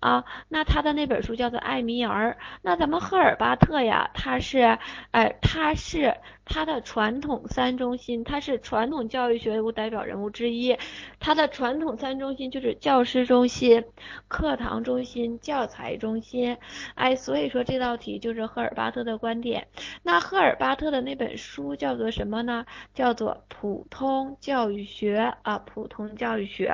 [0.00, 2.36] 啊，那他的那本书叫做《艾米尔》。
[2.62, 4.78] 那咱们赫尔巴特呀，他是，
[5.10, 10.78] 哎，他是他的传统三中心，他是传统教育学务代表人物之一。
[11.18, 13.84] 他的传统三中心就是教师中心、
[14.28, 16.56] 课堂中心、教材中心。
[16.94, 19.66] 哎，所以说这道题就是赫尔巴特的观点。
[20.04, 22.66] 那赫尔巴特的那本书叫做什么呢？
[22.94, 26.68] 叫做《普通教育学》啊，《普通教育学》。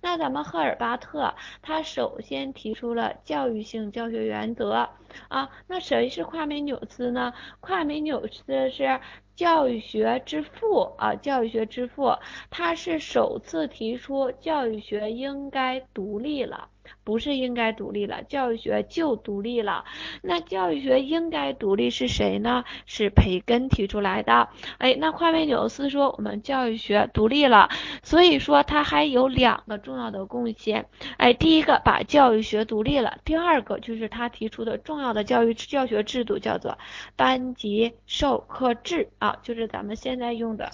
[0.00, 2.69] 那咱们赫尔巴特他首先提。
[2.70, 4.88] 提出了教育性教学原则
[5.26, 7.34] 啊，那谁是夸美纽斯呢？
[7.58, 9.00] 夸美纽斯是
[9.34, 12.16] 教育学之父啊，教育学之父，
[12.48, 16.68] 他是首次提出教育学应该独立了。
[17.04, 19.84] 不是应该独立了，教育学就独立了。
[20.22, 22.64] 那教育学应该独立是谁呢？
[22.86, 24.48] 是培根提出来的。
[24.78, 27.68] 哎，那夸美纽斯说我们教育学独立了，
[28.02, 30.86] 所以说他还有两个重要的贡献。
[31.16, 36.78] 哎，第一个把教育学独立了，第二个就是他提出的重要的教育教学制度叫做
[37.16, 40.70] 班级授课制啊，就是咱们现在用的。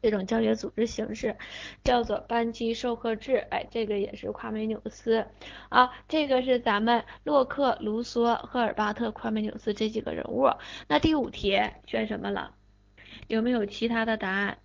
[0.00, 1.36] 这种教学组织形式
[1.82, 5.26] 叫做班级授课制，哎，这个也是夸美纽斯
[5.68, 10.50] 啊，这个是咱们洛克、卢梭、赫尔巴特、夸美纽斯这几个人物。
[10.86, 12.54] 那第五题选什么了？
[13.26, 14.58] 有没有其他的答案？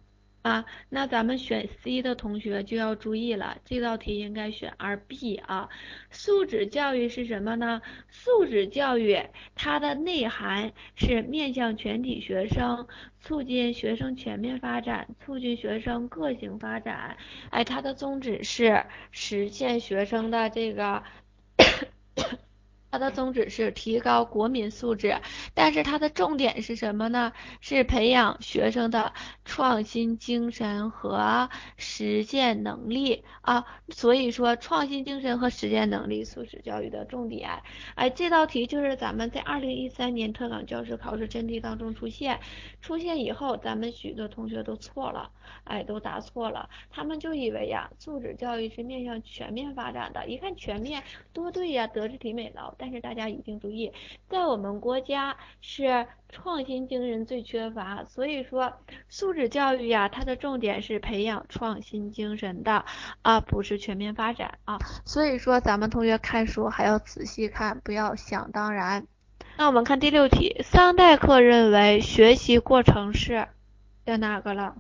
[0.43, 5.69] 啊，那咱们选 C 的同学就要注意了，这道题应该选二 B 啊。
[6.11, 7.81] 素质教育是什么呢？
[8.09, 9.23] 素质教育
[9.55, 12.87] 它的内涵是面向全体学生，
[13.21, 17.15] 促进学生全面发展，促进学生个性发展。
[17.49, 21.03] 哎，它的宗旨是实现学生的这个。
[22.93, 25.19] 它的宗旨是提高国民素质，
[25.55, 27.33] 但是它的重点是什么呢？
[27.59, 29.13] 是培养学生的
[29.45, 33.65] 创新精神和实践能力啊。
[33.89, 37.63] 所以说，创新精神和实践能力素质教育的重点。
[37.95, 42.39] 哎，这道题就是咱们在二零一三年特岗教师考试真题当中出现，
[42.79, 45.31] 出现以后，咱们许多同学都错了，
[45.63, 46.69] 哎，都答错了。
[46.91, 51.01] 他们就以为呀，素质教育是面向全面发展的，一看全面
[51.33, 52.71] 多对呀，德智体美劳。
[52.83, 53.93] 但是大家一定注意，
[54.27, 58.73] 在我们国家是创新精神最缺乏，所以说
[59.07, 62.83] 素质教育呀，它的重点是培养创新精神的
[63.21, 64.79] 啊，不是全面发展啊。
[65.05, 69.07] 所以说咱们同学看书还要仔细看，不要想当然。
[69.55, 73.47] 那我们看第六题，桑代克认为学习过程是
[74.03, 74.75] 选哪个了？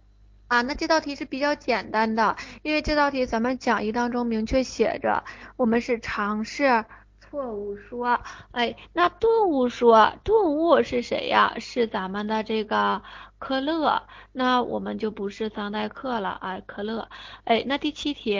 [0.49, 5.23] 啊，那这道题是比较简单的，因为这道题咱们讲义当中明确写着，
[5.55, 6.83] 我们是尝试
[7.33, 8.21] 错误说。
[8.51, 11.55] 哎，那顿悟说，顿悟是谁呀？
[11.57, 13.01] 是咱们的这个
[13.39, 17.09] 科勒，那我们就不是桑代克了啊，科勒。
[17.45, 18.33] 哎，那第七题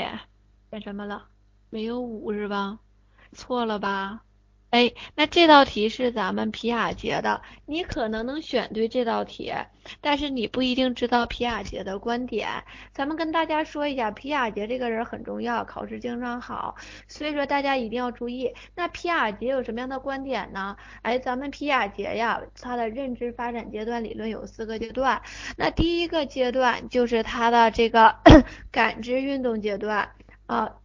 [0.70, 1.26] 选什么了？
[1.72, 2.78] 没有五是吧？
[3.32, 4.22] 错了吧？
[4.74, 9.54] 哎，那这道题是咱们皮亚杰的，你可能能选对这道题，
[10.02, 12.50] 但是你不一定知道皮亚杰的观点。
[12.92, 16.76] 咱们跟大家说一下，皮亚杰这个人很重要，考试经常好，
[17.08, 18.52] 所以说大家一定要注意。
[18.74, 20.76] 那皮亚杰有什么样的观点呢？
[21.04, 25.22] 哎，咱们皮亚杰呀，他的认知发展阶段理论有四个阶段，
[25.56, 28.16] 那第一个阶段就是他的这个
[28.72, 30.10] 感知运动阶段
[30.48, 30.78] 啊。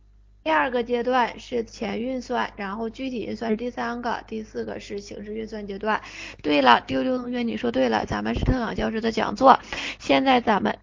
[0.44, 6.01] 第二个阶段是前运算，然后具体运算是第三个，第四个是形式运算阶段。
[6.42, 9.61] 对了，丢丢同学你说对了，咱们是特岗教师的讲座，
[9.98, 10.79] 现在咱们，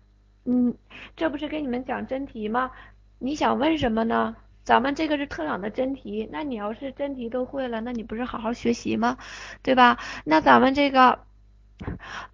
[0.46, 0.76] 嗯，
[1.16, 2.70] 这不是给你们讲真题吗？
[3.18, 4.36] 你想问什么呢？
[4.64, 9.18] 咱们这个是特岗的真题，那你要是真题都会了，那你不是好好学习吗？
[9.64, 9.98] 对吧？
[10.26, 11.20] 那咱们这个，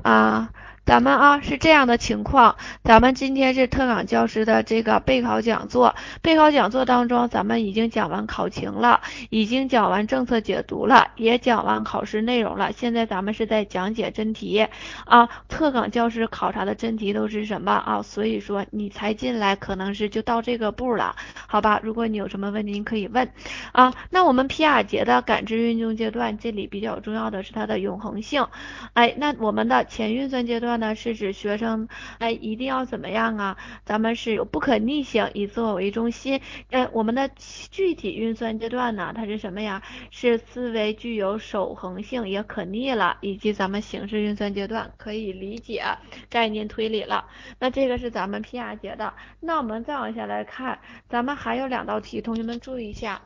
[0.03, 0.51] 啊。
[0.83, 12.73] 咱们啊是这样的情况，咱们今天是特岗教师的这个备考讲座，备考讲座当中，咱们已经讲完考情了，已经讲完政策解读了，也讲完考试内容了。
[12.73, 14.67] 现在咱们是在讲解真题
[15.05, 18.01] 啊，特岗教师考察的真题都是什么啊？
[18.01, 21.15] 所以说你才进来，可能是就到这个步了，
[21.47, 21.79] 好吧？
[21.83, 23.31] 如果你有什么问题，你可以问
[23.71, 23.93] 啊。
[24.09, 28.47] 那我们皮亚杰的感知运动阶段，这里比较重要的是它的永恒性，
[28.93, 30.70] 哎，那我们的前运算阶段。
[30.77, 31.87] 呢是指学生
[32.19, 33.57] 哎一定要怎么样啊？
[33.85, 36.41] 咱们是有不可逆性，以自我为中心。
[36.69, 37.29] 呃，我们的
[37.69, 39.81] 具体运算阶段呢，它是什么呀？
[40.09, 43.17] 是思维具有守恒性，也可逆了。
[43.21, 45.83] 以及咱们形式运算阶段可以理解
[46.29, 47.25] 概念推理了。
[47.59, 49.13] 那这个是咱们皮亚杰的。
[49.39, 50.79] 那我们再往下来看，
[51.09, 53.21] 咱们还有两道题，同学们注意一下。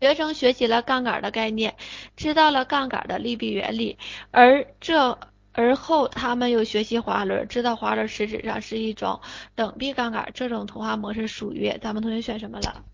[0.00, 1.74] 学生学习了杠杆的概念，
[2.16, 3.98] 知道了杠杆的利弊原理，
[4.30, 5.18] 而这。
[5.52, 9.20] 而后，他们又学习滑轮，知道滑轮实质上是一种
[9.54, 10.30] 等臂杠杆。
[10.32, 12.84] 这种图画模式属于咱们同学选什么了？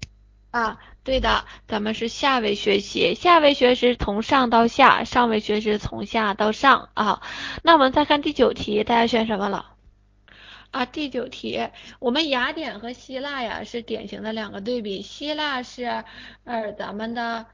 [0.51, 3.15] 啊，对的，咱们是下位学习。
[3.15, 7.21] 下位学习从上到下，上位学习从下到上啊。
[7.63, 9.73] 那我们再看第九题，大家选什么了？
[10.71, 15.03] 啊，第九题，我们雅典和希腊呀是典型的两个对比。
[15.03, 16.05] 希腊是
[16.45, 17.45] 呃咱们的。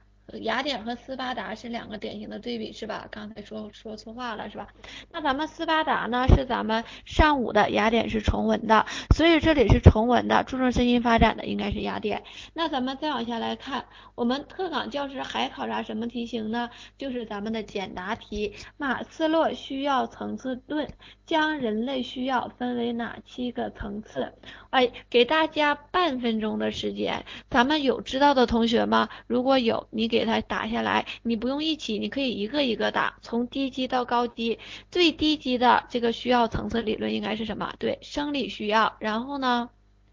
[0.40, 3.06] 雅典和斯巴达是两个典型的对比，是吧？
[3.10, 4.68] 刚才说说错话了，是吧？
[5.10, 12.22] 那咱们斯巴达呢，是咱们上午的，雅典是崇文的，所以这里是崇文的，注重身心发展的应该是雅典。
[12.54, 16.70] 那咱们再往下来看，我们特岗教师还考察什么题型呢？
[16.96, 18.54] 就是咱们的简答题。
[18.78, 20.88] 马斯洛需要层次论
[21.26, 24.32] 将人类需要分为哪七个层次？
[24.70, 29.08] 哎，给大家半分钟的时间，咱们有知道的同学吗？
[29.26, 34.60] 如果有，你给给它打下来，你不用一起，你可以一个一个打，从低级到高级。
[34.88, 37.74] 最低级的这个需要层次理论应该是什么？
[37.80, 38.94] 对，生理需要。
[39.00, 39.68] 然后呢，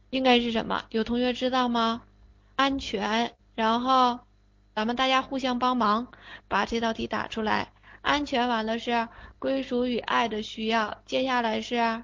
[0.09, 0.83] 应该是什么？
[0.89, 2.01] 有同学知道吗？
[2.55, 3.35] 安全。
[3.53, 4.19] 然后，
[4.73, 6.07] 咱们大家互相帮忙，
[6.47, 7.71] 把这道题打出来。
[8.01, 12.03] 安全完了是归属与爱的需要，接下来是，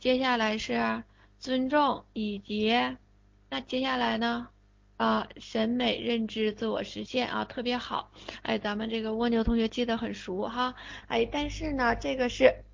[0.00, 1.04] 接下来是。
[1.38, 2.72] 尊重以及
[3.50, 4.48] 那接下来呢
[4.96, 8.10] 啊审美认知自我实现啊特别好
[8.42, 10.74] 哎咱们这个蜗牛同学记得很熟哈
[11.08, 12.64] 哎但是呢这个是。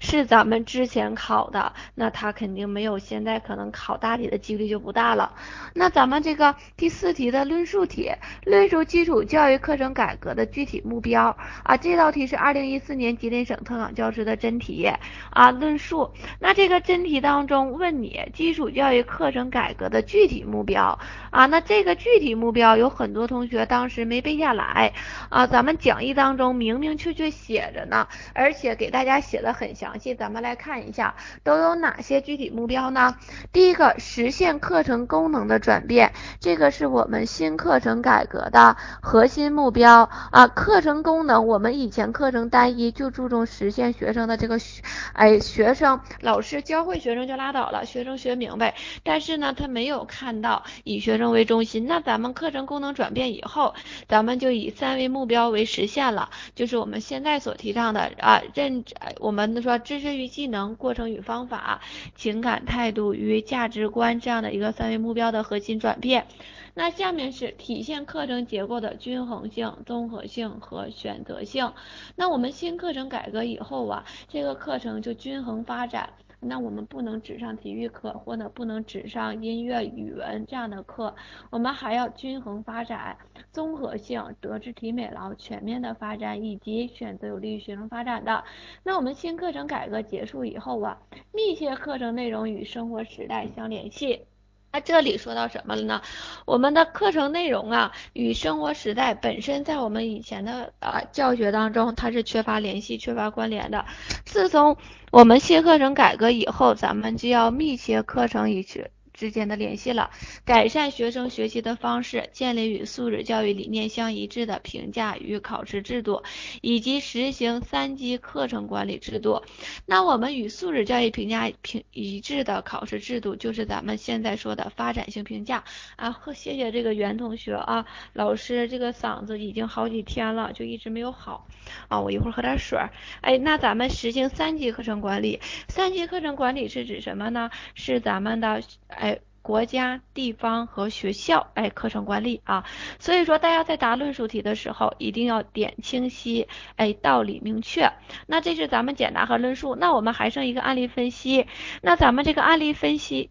[0.00, 5.34] 是咱们之前考的，那他肯定没有现在可能考大题的几率就不大了。
[5.74, 8.10] 那咱们这个第四题的论述题，
[8.44, 14.90] 论述基础教育课程改革的具体目标啊，这道题是二零一四年吉林省特岗教师的真题
[15.30, 16.10] 啊，论述。
[16.40, 20.98] 那这个真题当中问你基础教育课程改革的具体目标
[21.30, 24.92] 啊，那这个具体目标有很多同学当时没背下来
[25.28, 29.67] 啊，咱们讲义当中明明确确写着呢，而且给大家写的很。
[29.68, 33.18] 很详细，咱们来看一下都有哪些具体目标呢？
[33.52, 40.48] 第一个，实现课程功能的转变，这个是我们新课程改革的核心目标啊。
[40.48, 51.84] 课程功能，我们以前课程单一，就注重实现学生的这个学，哎，学生老师教会学生就拉倒了，学生学明白，但是呢，他没有看到以学生为中心。
[51.86, 53.74] 那咱们课程功能转变以后，
[54.08, 58.82] 咱们就以三维目标为实现了，就是我们现在所提倡的啊，认
[59.18, 61.80] 我们说知识与技能、过程与方法、
[62.14, 66.26] 情感态度与价值观这样的一个三维目标的核心转变。
[66.74, 71.72] 那下面是体现课程结构的均衡性、综合性和选择性。
[72.14, 76.10] 那我们新课程改革以后啊，这个课程就均衡发展。
[76.40, 81.14] 那我们不能只上体育课，或者不能只上音乐、语文这样的课，
[81.50, 83.18] 我们还要均衡发展、
[83.50, 88.44] 综合性、德智体美劳全面的发展，以及选择有利于学生发展的。
[88.82, 90.98] 那我们新课程改革结束以后啊，
[91.32, 94.26] 密切课程内容与生活时代相联系。
[94.70, 96.02] 那这里说到什么了呢？
[96.44, 103.86] 我们的课程内容啊，与生活时代本身在我们以前的啊教学当中，它是缺乏联系、缺乏关联的。
[104.26, 104.76] 自从
[105.10, 108.90] 我们新课程改革以后，咱们就要密切课程与学。
[109.18, 110.10] 之间的联系了，
[110.44, 116.22] 改善学生学习的方式，建立与素质教育理念相一致的评价与考试制度，
[116.62, 119.42] 以及实行三级课程管理制度。
[119.86, 125.64] 那我们与素质教育评价评一致的考试制度，就是咱们现在说的发展性评价
[125.96, 126.16] 啊。
[126.32, 131.48] 谢谢这个袁同学啊，老师这个嗓子已经好几天了，就一直没有好
[131.88, 132.00] 啊。
[132.00, 132.78] 我一会儿喝点水。
[133.20, 137.50] 哎，那咱们实行三级课程管理，三级课程管理是指什么呢？
[137.74, 139.07] 是咱们的哎。
[139.48, 142.66] 国家、地方和学校，哎，课程管理啊，
[142.98, 147.90] 所以说大家在答论述题的时候，一定要点清晰，哎，道理明确。
[148.26, 151.46] 那这是咱们简答和论述，那我们还剩一个案例分析。
[151.80, 153.30] 那咱们这个案例分析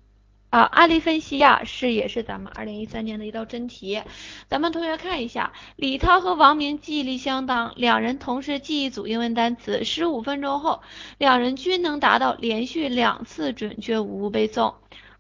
[0.50, 4.02] 啊，案例分析呀，是也是咱们二零一三年的一道真题。
[4.48, 10.82] 咱们同学看一下，李涛和王明记忆力相当，两人同时记一组英文单词，十五分钟后，
[11.20, 14.74] 两人均能达到连续两次准确无误背诵。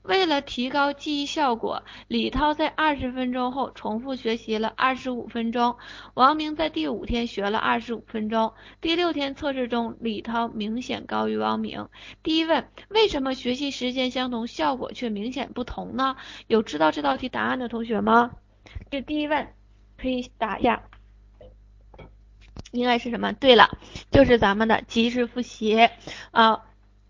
[0.07, 5.75] 为了提高记忆效果，李涛在二十分钟后重复学习了二十五分钟，
[6.13, 8.53] 王明在第五天学了二十五分钟。
[8.79, 11.89] 第六天测试中，李涛明显高于王明。
[12.23, 16.15] 第一问：为什么学习时间相同，效果却明显不同呢？
[16.47, 18.31] 有知道这道题答案的同学吗？
[18.89, 19.49] 这第一问
[19.97, 20.83] 可以答一下，
[22.71, 23.33] 应该是什么？
[23.33, 23.77] 对了，
[24.09, 25.89] 就是咱们的及时复习
[26.31, 26.63] 啊。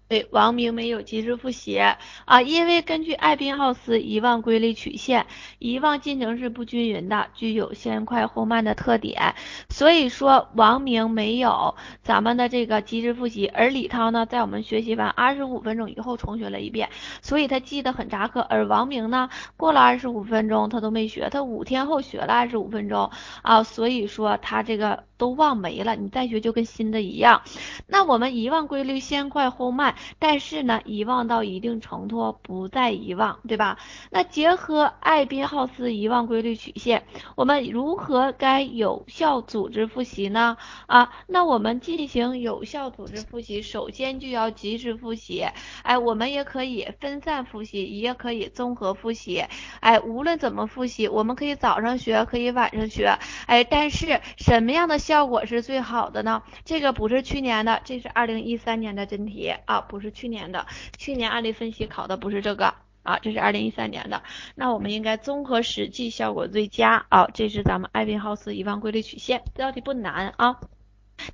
[0.07, 1.77] 对，王明没有及时复习
[2.25, 5.25] 啊，因为根据艾宾浩斯遗忘规律曲线，
[5.59, 9.35] 遗忘进程是不均匀的，具有先快后慢的特点，
[9.69, 16.89] 所以说王明没有咱们的这个及时复习，而李涛呢，在我们学习完二十五分钟以后重学了一遍，
[17.21, 23.11] 所以他记得很扎克，而王明呢，过了二十五分钟他都没学，他五天后学了二十五分钟。
[23.41, 27.41] 啊，所以说他这个都忘没了，你再学就跟新的一样。
[27.87, 29.95] 那我们遗忘规律先快后慢。
[30.19, 33.77] 但是呢，遗忘到一定程度不再遗忘，对吧？
[34.09, 37.05] 那结合艾宾浩斯遗忘规律曲线，
[37.35, 40.57] 我们如何该有效组织复习呢？
[40.85, 45.45] 啊，那我们进行有效组织复习，首先就要及时复习。
[45.83, 49.45] 哎，我们也可以分散复习，也可以综合复习。
[49.79, 53.17] 哎，无论怎么复习，我们可以早上学，可以晚上学。
[53.45, 56.43] 哎，但是什么样的效果是最好的呢？
[56.65, 59.79] 这个不是去年的，这是二零一三年的真题啊。
[59.79, 64.21] 不是去年的，去年案例分析考的不是这个啊，这是二零一三年的。
[64.53, 70.59] 那我们应该综合实际效果最佳啊，这是咱们艾宾浩斯遗忘规律曲线，这道题不难啊。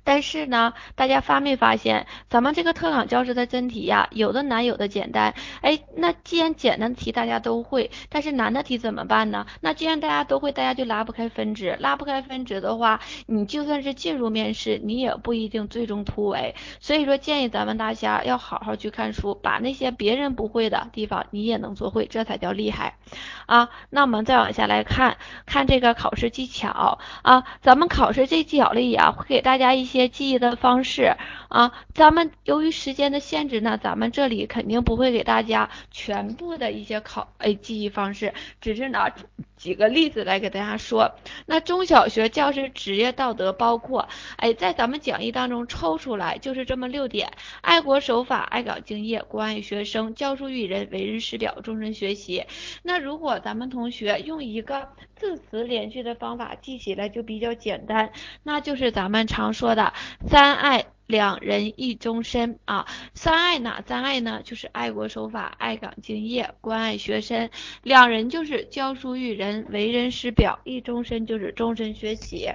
[0.04, 5.34] 但是呢，大家发没发现，咱们这个特岗教师的真题呀，有的难，有的简单。
[5.62, 9.46] 哎，那既然简单的题大家都会，但是难的题怎么办呢？
[9.62, 16.54] 那既然大家都会，大家就拉不开分值，拉不开分值的话，你就算是进入面试，你也不一定最终突围。
[16.80, 22.98] 所以说，建议咱们大家要好好去看书，把那些别人不会的地方，你也能做会，这才叫厉害
[23.46, 23.70] 啊。
[23.88, 29.93] 那我们再往下来看，看这个考试技巧啊，咱们考试这技巧里啊，会给大家一。
[29.93, 31.14] 些些记忆的方式
[31.48, 39.14] 啊，咱们由于时间的限制呢，咱们这里肯定不会给大家全部的一些考诶记忆方式，只是拿
[39.56, 41.14] 几个例子来给大家说。
[41.46, 47.30] 那中小学教师职业道德包括，哎，在咱们讲义当中抽出来就是这么六点：
[47.60, 52.44] 爱国守法、爱岗敬业、关爱学生、教书育人、为人师表、终身学习。
[52.82, 54.88] 那如果咱们同学用一个。
[55.24, 58.12] 四词连句的方法记起来就比较简单，
[58.42, 59.94] 那就是咱们常说的
[60.26, 60.84] 三爱。
[61.06, 64.40] 两人一终身啊，三爱哪三爱呢？
[64.42, 67.50] 就是爱国守法、爱岗敬业、关爱学生。
[67.82, 70.60] 两人就是教书育人、为人师表。
[70.64, 72.50] 一终身就是终身学习。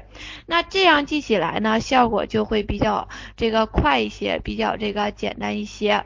[0.47, 6.05] 那这样记起来呢，效果就会比较这个快一些，比较这个简单一些。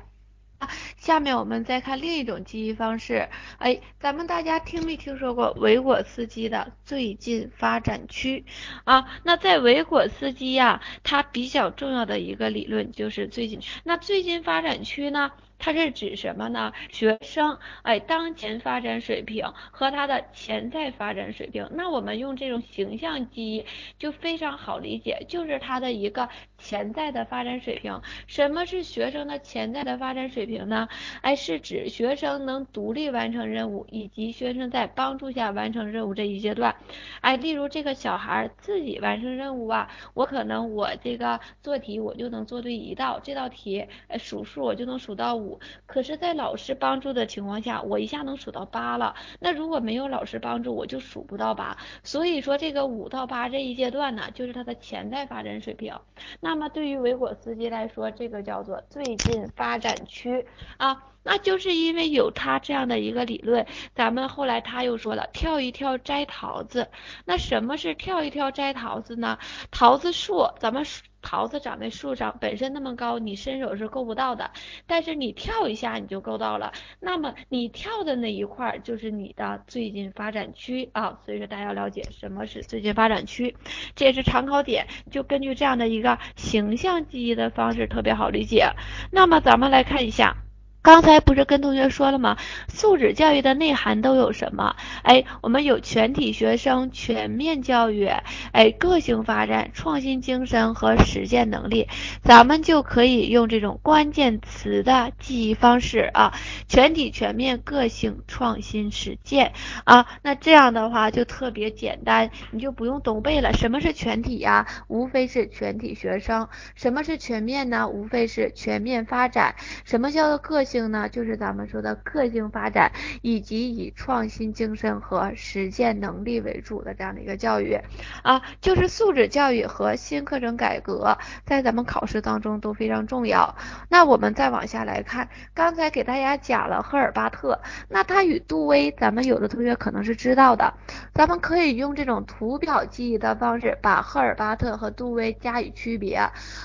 [0.98, 8.46] 下面我们再看另一种记忆方式，哎，咱们大家听没听说过维果斯基的最近发展区
[8.84, 9.06] 啊？
[9.24, 15.32] 那在维果斯基呀，他比较重要的一个理论就是最近，那最近发展区呢？
[15.66, 16.74] 它是指什么呢？
[16.92, 21.70] 学生哎，当前发展水平和他的潜在发展水平。
[21.72, 23.66] 那我们用这种形象记忆
[23.98, 28.02] 就非常好理解，就是他的一个潜在的发展水平。
[28.28, 30.90] 什么是学生的潜在的发展水平呢？
[31.22, 36.76] 哎，是指学生能独立完成任务，以及学生在帮助下完成任务这一阶段。
[37.22, 45.53] 哎，例如这个小孩自己完成任务啊，我可能我这个做题我就能做对一道，这道题哎数数我就能数到五。
[45.86, 49.16] 可是，在老师帮助的情况下，我一下能数到八了。
[49.40, 51.78] 那如果没有老师帮助，我就数不到八。
[52.04, 55.94] 所以说，这个五到八这一阶段呢，就是他的潜在发展水平。
[56.40, 60.46] 那么，对于维果斯基来说，这个叫做最近发展区
[60.78, 61.13] 啊。
[61.24, 63.66] 那就是因为有他这样的一个理论，
[63.96, 66.90] 咱们后来他又说了，跳一跳摘桃子。
[67.26, 69.38] 那什么是跳一跳摘桃子呢？
[69.72, 70.86] 桃子树，咱们
[71.22, 74.52] 桃子长在树上，本身那么高，你伸手是够不到的。
[74.86, 76.74] 但是你跳一下，你就够到了。
[77.00, 81.18] 那么你跳的那一块就是你的最近发展区啊。
[81.26, 83.56] 所以说大家要了解什么是最近发展区，
[83.96, 84.86] 这也是常考点。
[85.10, 88.74] 就根据这样的一个形象记忆的方式，特别好理解。
[89.10, 90.43] 那么咱们来看一下。
[90.84, 92.38] 刚才不是跟同学说了吗？
[92.68, 94.76] 素质教育的内涵都有什么？
[95.04, 98.12] 哎，我们有全体学生全面教育，
[98.52, 101.88] 哎，个性发展、创新精神和实践能力，
[102.22, 106.34] 咱们就可以用这种关键词的记忆方式啊，
[106.68, 109.54] 全体全面个性创新实践
[109.86, 113.54] 啊，那这样的话就特别简单，你就不用懂背了。
[113.54, 114.68] 什么是全体呀？
[114.90, 116.50] 无非是全体学生。
[116.76, 117.88] 什么是全面呢？
[117.88, 119.56] 无非是全面发展。
[119.86, 120.73] 什么叫做个性？
[120.74, 127.78] 性呢，就是咱们说的个性发展，以及以创新精神和实践能力为主的这样的一个教育
[128.24, 131.16] 啊，就是素质教育和新课程改革，
[131.46, 133.56] 在咱们考试当中都非常重要。
[133.88, 140.74] 那我们再往下来看，刚才给大家讲了赫尔巴特，那他与杜威，咱们有的同学可能是知道的，
[141.14, 146.20] 咱们可以用这种图表记忆的方式，把赫尔巴特和杜威加以区别。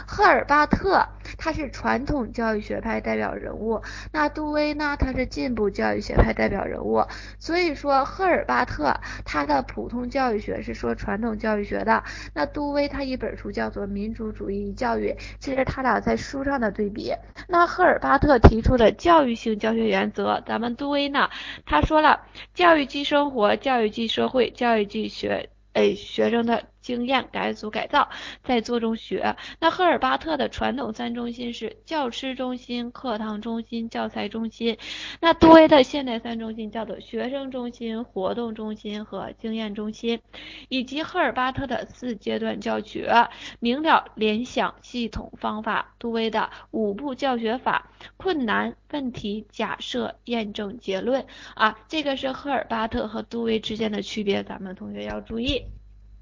[0.06, 1.06] 赫尔巴特
[1.36, 3.82] 他是传统教育学派代表人物。
[4.12, 4.96] 那杜威呢？
[4.98, 7.04] 他是进步教育学派代表人物，
[7.38, 8.94] 所以说赫尔巴特
[9.24, 12.02] 他的普通教育学是说传统教育学的，
[12.34, 17.12] 那杜威他一本书叫做民主主义教育，这是他俩在书上的对比。
[17.48, 21.28] 那赫尔巴特提出的教育性教学原则，咱们杜威呢？
[21.66, 22.22] 他说了，
[22.54, 26.64] 教育即生活，教育即社会，教育即学，哎，学生的。
[26.88, 28.08] 经验改组改造，
[28.42, 29.36] 在做中学。
[29.60, 34.78] 那赫尔巴特的传统三中心是教师中心、课堂中心、教材中心。
[35.20, 40.22] 那杜威的现代三中心叫做学生中心、活动中心和经验中心。
[40.70, 43.28] 以及赫尔巴特的四阶段教学：
[43.60, 45.94] 明了、联想、系统、方法。
[45.98, 51.26] 杜威的五步教学法：困难、问题、假设、验证、结论。
[51.54, 55.77] 啊，这个是赫尔巴特和杜威之间的区别，咱们同学要注意。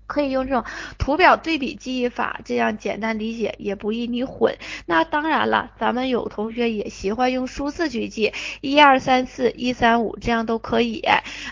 [0.06, 0.64] 可以用这种
[0.98, 4.56] 图表对比记忆法，这样简单理解，也不易你混。
[4.86, 11.00] 那当然了，咱们有同学也喜欢用数字去记，一二三四一三五，这样都可以。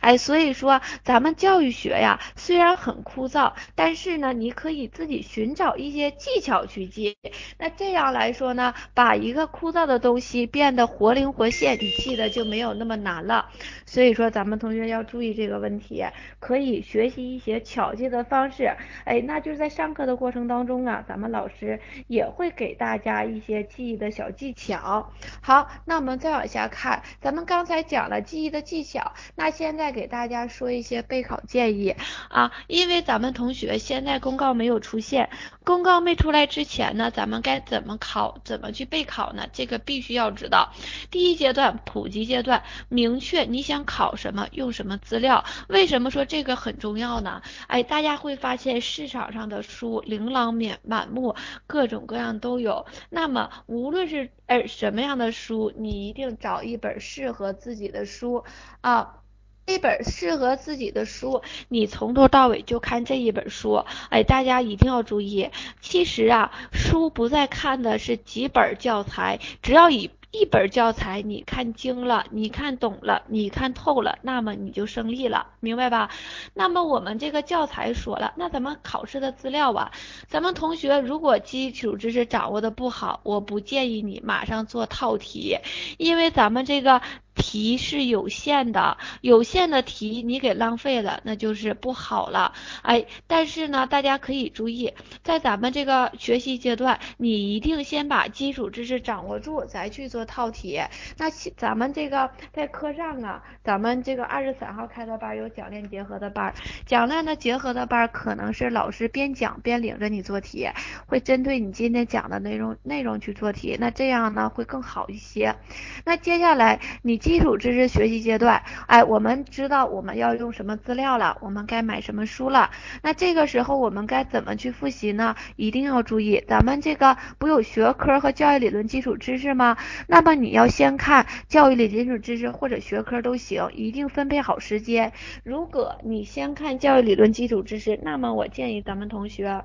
[0.01, 7.17] 哎，所以说咱们教育学呀，虽然很枯燥，但是呢，你可以自己寻找一些技巧去记。
[7.59, 13.49] 那这样来说呢，把一个枯燥的东西变得活灵活现，你记得就没有那么难了。
[13.85, 16.05] 所以说，咱们同学要注意这个问题，
[16.39, 18.44] 可以学习一些巧记的方。
[18.45, 18.77] 方式，
[19.07, 25.11] 哎，那就是在上课的过程当中啊，咱们老师也会给大家一些记忆的小技巧。
[25.41, 31.97] 好，那我们再往下看，咱们刚才讲了记忆的技巧，那现在给大家说一些备考建议
[32.29, 35.31] 啊，因为咱们同学现在公告没有出现，
[35.65, 39.47] 公告没出来之前呢，咱们该怎么考，怎么去备考呢？
[39.55, 40.71] 这个必须要知道。
[41.11, 45.47] 第一阶段普及阶段，明确你想考什么，用什么资料。
[45.69, 47.41] 为什么说这个很重要呢？
[47.69, 48.34] 哎，大家会。
[48.37, 51.35] 发现市场上的书琳琅满满目，
[51.67, 52.87] 各种各样都有。
[53.11, 58.45] 那么无论是呃什么样的书，你一定找一本适合自己的书
[58.81, 59.21] 啊。
[59.67, 63.85] 这本适合自己的书，你从头到尾就看这一本书。
[64.11, 70.11] 哎，大家一定要注意，其实啊，书不再看的是几本教材，只要以。
[70.35, 76.11] 一本教材你看精了，你看懂了，你看透了，那么你就胜利了，明白吧？
[76.55, 79.93] 那么我们这个教材说了，那咱们考试的资料啊，
[80.27, 85.57] 咱们同学如果基础知识掌握的不好，我不建议你马上做套题，
[85.99, 87.01] 因为咱们这个。
[87.35, 92.55] 题是有限的，有限的题你给浪费了，那就是不好了。
[92.83, 100.81] 哎，但是呢，大家可以注意，在咱们这个学习阶段，你一定先把基础知识掌握住，再去做套题。
[101.19, 106.55] 那咱们这个在课上啊，咱们这个二十三号开的班有讲练结合的班，
[106.87, 110.69] 讲练的结合的班可能是老师边讲边领着你做题，
[111.07, 115.57] 会针对你今天讲的内容内容去做题，那这样呢会更好一些。
[116.05, 117.24] 那接下来你。
[117.25, 122.71] 基础知识学习阶段，哎，我们知道我们要用什么资料了，我们该买什么书了。
[123.01, 125.35] 那这个时候我们该怎么去复习呢？
[125.57, 129.79] 一定要注意，咱们这个不有学科和教育理论基础知识吗？
[130.07, 135.15] 那么你要先看教育理论基础知识或者学科都行，一定分配好时间。
[135.45, 139.65] 如果你先看教育理论基础知识，那么我建议咱们同学。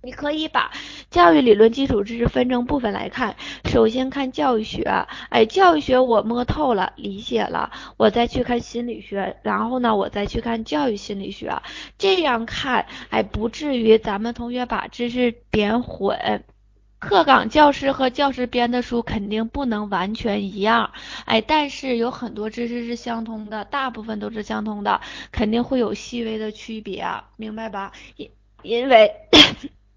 [0.00, 0.70] 你可以把
[1.10, 3.34] 教育理论基础知识分成部分来看，
[3.64, 4.84] 首先看教育学，
[5.28, 11.62] 哎，教育学我摸透了，理解了，我再去看心理学，然后呢，我再去看教育心理学，
[11.98, 16.44] 这样看，哎，不至于咱们同学把知识点混。
[17.00, 20.92] 课岗教师和教师编的书肯定不能完全一样，
[21.26, 25.00] 哎，但是有很多知识是相通的，大部分都是相通的，
[25.32, 27.04] 肯定会有细微的区别，
[27.36, 27.92] 明白吧？
[28.16, 28.30] 因
[28.62, 29.12] 因为。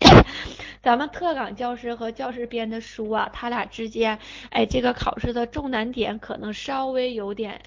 [0.82, 7.62] 咱们特岗教师和教师编的书啊，他俩之间，哎，这个考试的重难点可能稍微有点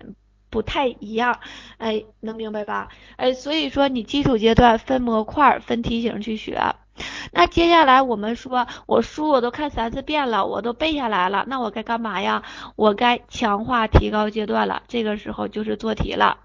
[0.50, 1.40] 不太一样，
[1.78, 2.88] 哎，能明白吧？
[3.16, 6.74] 哎，所以说你基础阶段分模块、分题型去学。
[7.32, 12.44] 那接下来我们说，我书我都看三四遍了，我都背下来了，那我该干嘛呀？
[12.76, 16.38] 我该强化提高阶段了，这个时候就是做题了。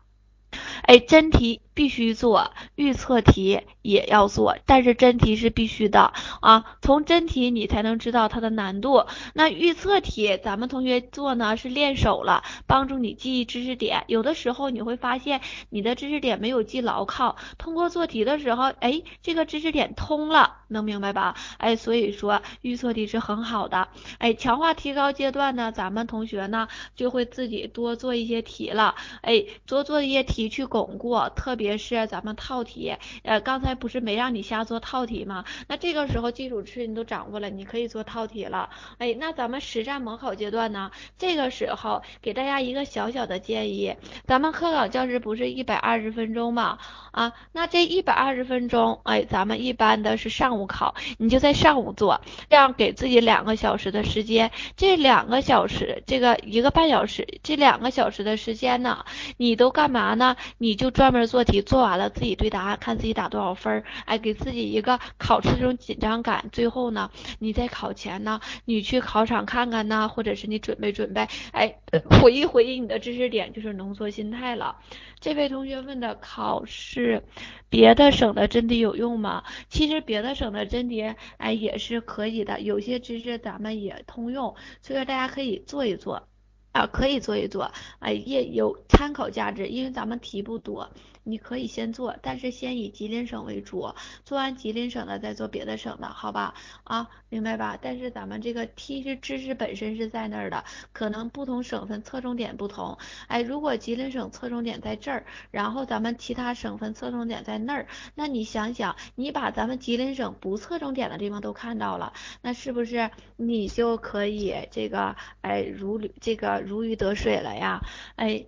[0.82, 6.12] 哎，真题必须做，预测题也要做，但是真题是必须的
[6.42, 6.78] 啊。
[6.82, 9.06] 从真题你才能知道它的难度。
[9.34, 14.04] 那预测题咱们同学做呢是练手了，帮助你记忆知识点。
[14.08, 21.36] 有的时候你会发现你的知识点没有记牢靠，通过做题的时候，哎，这个知识点通了，能明白吧？
[21.60, 23.88] 哎，所以说预测题是很好的。
[24.18, 26.68] 哎，强化提高阶段呢，咱们同学呢
[26.98, 30.66] 就会自己多做一些题了，哎，多做一些题去。
[30.70, 35.46] 巩固，特别也是咱们套题，呃，刚才不是没让你瞎做套题吗？
[35.68, 38.72] 那这个时候基础知识你都掌握了，你可以做套题了。
[38.98, 40.90] 哎，那咱们实战模考阶段呢？
[41.20, 43.96] 这个时候给大家一个小小的建议，
[44.26, 46.80] 咱们科考教师不是一百二十分钟吗？
[47.12, 54.52] 啊，那这一百二十分钟，哎，咱们一般的是上午考，你就在上午做，这样给自己两个小时的时间。
[54.78, 59.06] 这两个小时，这个一个半小时，这两个小时的时间呢，
[59.38, 60.36] 你都干嘛呢？
[60.58, 66.46] 你就专门做题，做完了自己对答案，看自己打多少分儿，哎，给自己一个考试这种紧张感。
[66.52, 71.76] 最后呢，你在考前呢，你去考场看看呢，或者是你准备准备，哎，
[72.22, 74.78] 回忆回忆你的知识点，就是浓缩心态了。
[75.20, 77.24] 这位同学问的考试，是
[77.70, 79.44] 别的省的真题有用吗？
[79.70, 86.28] 其实别的省的真题，哎，也是可以的，有些知识咱们也通用，所以说大家可以做一做。
[86.72, 90.92] 啊，可以做一做，哎，也有参考价值，因为咱们题不多，
[91.30, 93.94] 你可以先做，但是先以吉林省为主，
[94.26, 96.54] 做完吉林省的再做别的省的，好吧？
[96.84, 97.78] 啊，明白吧？
[97.82, 116.60] 但是咱们这个题是知识本身是在那儿的，可能不同省份侧重点不同，哎，如果吉林省侧重点在这儿，然后咱们其他省份侧重点在那儿，那你想想，你把咱们吉林省不侧重点的地方都看到了，那是不是你就可以这个，哎，如这个。
[116.70, 117.82] 如鱼得水了呀，
[118.16, 118.46] 哎，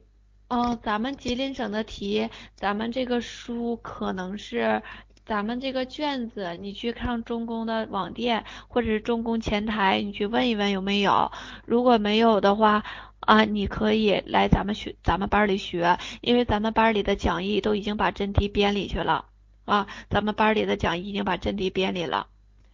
[0.51, 4.83] 哦，咱们吉林省的题，咱们这个书可能是
[5.23, 11.31] 咱们这个卷子，你去看中公的网店或者是中公前台，你去问一问有没有，
[11.65, 12.83] 如果没有的话
[13.21, 19.23] 啊，你可以来咱们学咱们班里学，因为咱们班里的讲义都已经把真题编里去了
[19.63, 22.27] 啊，咱们班里的讲义已经把真题编里了，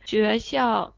[0.03, 0.96] 学校。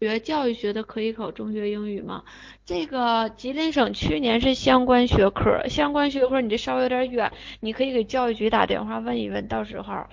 [0.00, 2.24] 学教育学的可以考中学英语吗？
[2.64, 10.06] 这个吉林省去年是相关学科，相关学科你这稍微有点远，你可以给教育局打电话问一问，到时候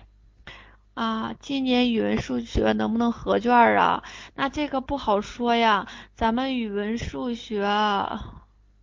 [0.94, 4.04] 啊，今年语文数学能不能合卷啊？
[4.34, 7.66] 那这个不好说呀，咱们语文数学。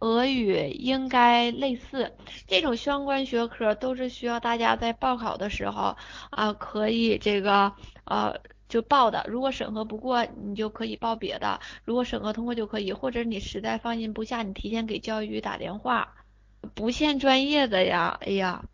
[0.05, 2.13] 俄语应该类似。
[2.49, 5.97] 这种相关学科都是需要大家在报考的时候
[6.31, 7.73] 啊，可以这个
[8.05, 8.35] 呃
[8.73, 9.23] 就报的。
[9.29, 16.15] 如果审核不过，你就可以报别的；如果审核通过就可以，或者你实在放心不下，你提前给教育局打电话。
[16.75, 18.65] 不限专业的呀，哎呀，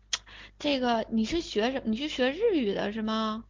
[0.57, 1.81] 这个你是学什？
[1.83, 3.43] 你是学日语的是吗？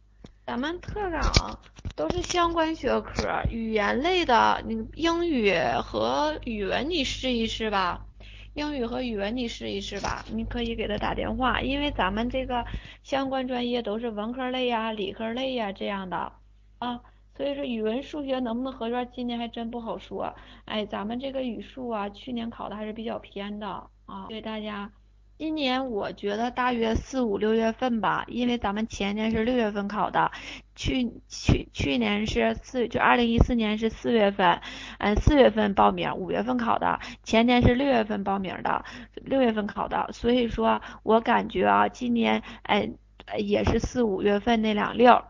[0.44, 1.60] 咱们特岗
[1.94, 8.06] 都是相关学科，语言类的，你英语和语文你试一试吧。
[8.54, 12.66] 英语和语文你试一试吧，你可以给他打电话，因为咱们这个
[13.04, 16.32] 相关专业都是文科类呀、理科类呀这样的
[16.80, 17.00] 啊，
[17.36, 20.34] 所以说语文、数学能不能合卷，今年还真不好说。
[20.64, 23.68] 哎，咱们这个语数啊，去年考的还是比较偏的。
[24.06, 24.90] 啊，对大家，
[25.36, 30.32] 今年我觉得大约四五六月份吧，因为咱们前年是六月份考的，
[30.74, 34.60] 去去去年是四，就二零一四年是四月份，
[34.98, 42.90] 嗯，四月份报名，五月份考的，前年是六月份报名的，六月份考的，所以说我感觉啊，今年哎
[43.38, 45.22] 也是四五月份那两溜，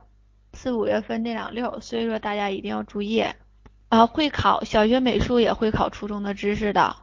[0.53, 3.25] 四五月份那两六，所以说大家一定要注意，
[3.89, 6.97] 啊，会考小学美术也会考初中的知识的。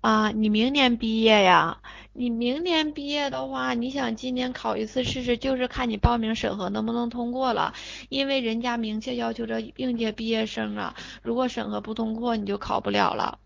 [0.00, 1.78] 啊，你明年毕业呀？
[2.12, 7.74] 你明年毕业的话，你想今年考一次试试，就是看你报名审核能不能通过了。
[8.08, 13.40] 因为人家明确要求着应届毕业生啊，如果审核不通过，你就考不了了。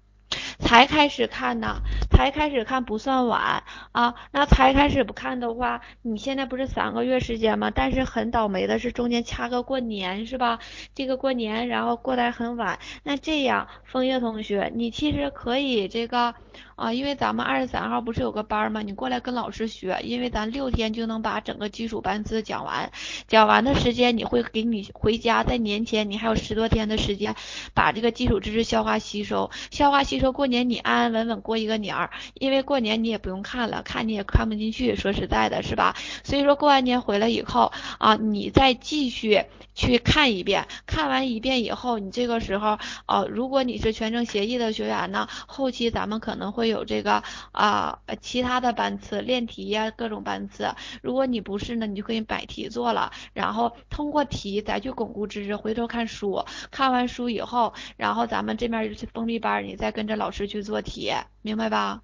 [0.62, 4.14] 才开始看呢，才开始看不算晚啊。
[4.30, 7.70] 那才开始不看的话，你现在不是三个月时间吗？
[7.74, 10.60] 但是很倒霉的是中间掐个过年是吧？
[10.94, 12.78] 这个过年然后过来很晚。
[13.02, 16.34] 那这样，枫叶同学，你其实可以这个。
[16.74, 18.82] 啊，因为咱们二十三号不是有个班吗？
[18.82, 22.90] 你过来跟老师学，因为咱六天就能把整个基础班次讲完。
[23.28, 27.36] 讲完的时间，你会给你回家，在年前你还有十多天的时间，
[27.72, 30.32] 把这个基础知识消化吸收，消化吸收。
[30.32, 35.96] 过年你安安稳稳过一个年儿，因为过年你也不用看了，看你也看不进去，说实在的，是吧？
[36.22, 39.42] 所以说过完年回来以后啊，你再继续
[39.74, 46.72] 去看一遍，看完一遍以后，你这个时候哦，如果你是全程协议的学员呢，后期咱们可能会。
[46.72, 50.74] 有这个啊，其他的班次练题呀，各种班次。
[51.02, 55.54] 如果你不是呢，你就可以摆题做了，然后通过题再去巩固知识。
[55.54, 61.12] 回头看书，看完书以后，然后咱们这边就是封闭班，你再跟着老师去做题，
[61.42, 62.00] 明白吧？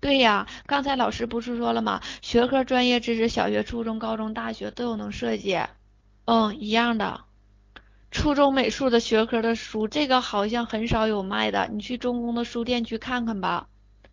[0.00, 2.00] 对呀，刚才老师不是说了吗？
[2.22, 5.58] 学科专业知识，小学、初中、高中、大学都有能涉及。
[6.32, 7.22] 嗯，一样的。
[8.12, 13.66] 初中美术的学科的书，这个好像很少有卖的，你去中公的书店去看看吧。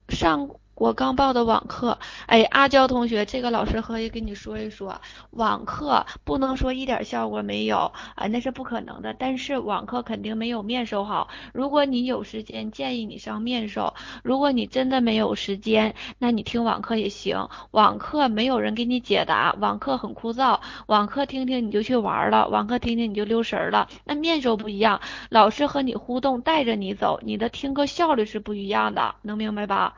[0.10, 1.98] 上我刚报的网课，
[2.28, 5.02] 哎，阿娇同学，这个老师可以跟你说一说，
[5.32, 9.12] 网课不能说一点效果没有啊，那是不可能的。
[9.18, 11.30] 但是网课肯定没有面授好。
[11.52, 17.50] 如果你有时间，建议你上面授；如果你真的没有时间，那你听网课也行。
[17.72, 23.88] 网课没有人给你解答，网课很枯燥，网课听听你就去玩了，网课听听你就溜神了。
[24.06, 25.02] 那面授不一样，
[25.32, 29.96] 老师和你互动，带着你走，你的听课效率是不一样的，能明白吧？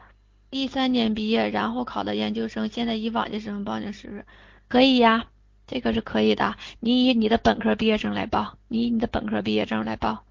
[0.50, 4.26] 一三年毕业，然后考的研究生，现在以往届身份报名是不是
[4.68, 5.28] 可以呀？
[5.68, 6.56] 这个是可以的。
[6.80, 10.24] 你以你的本科毕业生来报，你以你的本科毕业证来报。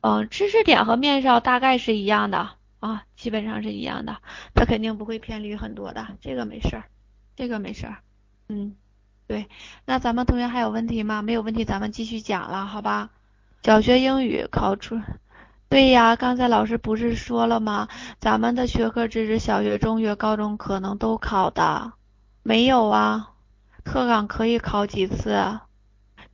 [0.00, 4.18] 嗯，知识点和面授大概是一样的啊，基本上是一样的，
[4.54, 6.84] 它肯定不会偏离很多的，这个没事儿，
[7.34, 7.96] 这个没事儿。
[8.48, 8.76] 嗯，
[9.26, 9.48] 对，
[9.86, 11.22] 那咱们同学还有问题吗？
[11.22, 13.10] 没有问题，咱们继续讲了，好吧？
[13.62, 15.00] 小学英语考出。
[15.74, 17.88] 对呀，刚才老师不是说了吗？
[18.20, 21.94] 咱们的学科知识，小学、中学、高中可能都考的，
[22.44, 23.32] 没有啊？
[23.84, 25.58] 特岗可以考几次？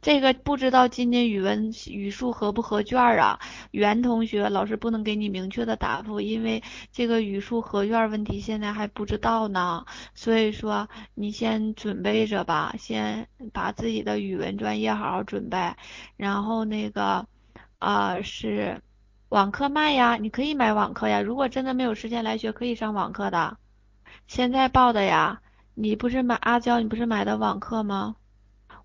[0.03, 3.41] 这个不知道今年语文语数合不合卷啊？
[3.71, 6.63] 袁同学，老师不能给你明确的答复，因为
[6.93, 9.87] 这个语数合卷问题现在还不知道呢。
[10.15, 15.73] 所以说你先准备着吧，先把自己的语文专业好好准备，
[16.19, 17.27] 然后那个
[17.79, 18.83] 啊是。
[19.31, 21.21] 网课卖呀，你可以买网课呀。
[21.21, 23.59] 如果真的没有时间来学，可以上网课的。
[24.27, 25.41] 现在报的呀，
[25.75, 28.17] 你不是买阿娇，你不是买的网课吗？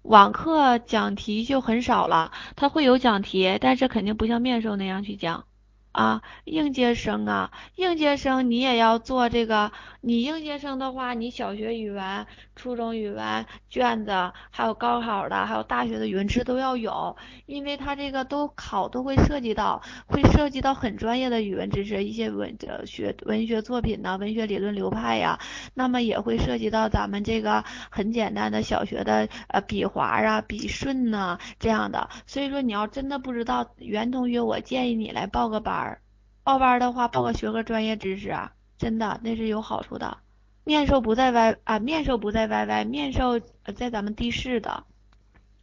[0.03, 5.45] 网课讲题就很少了，它会有讲题，但是肯定不像面授那样去讲。
[5.91, 9.71] 啊，应届生啊，应届生你也要做这个。
[10.01, 25.39] 你应届生的话，你小学语文、初中语文卷子，还有高考的，还有大学的语文知识都要有，因为它这个都考都会涉及到，会涉及到很专业的语文知识，一些文学文学作品呐，文学理论流派呀，
[25.73, 32.09] 那么也会涉及到咱们这个很简单的小学的呃笔划啊、笔顺呐这样的。
[32.25, 36.01] 所以说你要真的不知道，袁同学，我建议你来报个班儿。
[36.43, 38.33] 报班的话，报个学科专业知识，
[38.77, 40.24] 真的那是有好处的。
[40.65, 44.83] 面授不在 Y 啊，面授不在 YY，面授在咱们地市的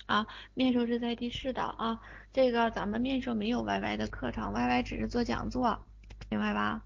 [0.07, 2.00] 啊，面授是在地市的啊。
[2.32, 5.84] 这个咱们面授没有 YY 的课程，YY 只是做讲座，
[6.30, 6.82] 明白吧？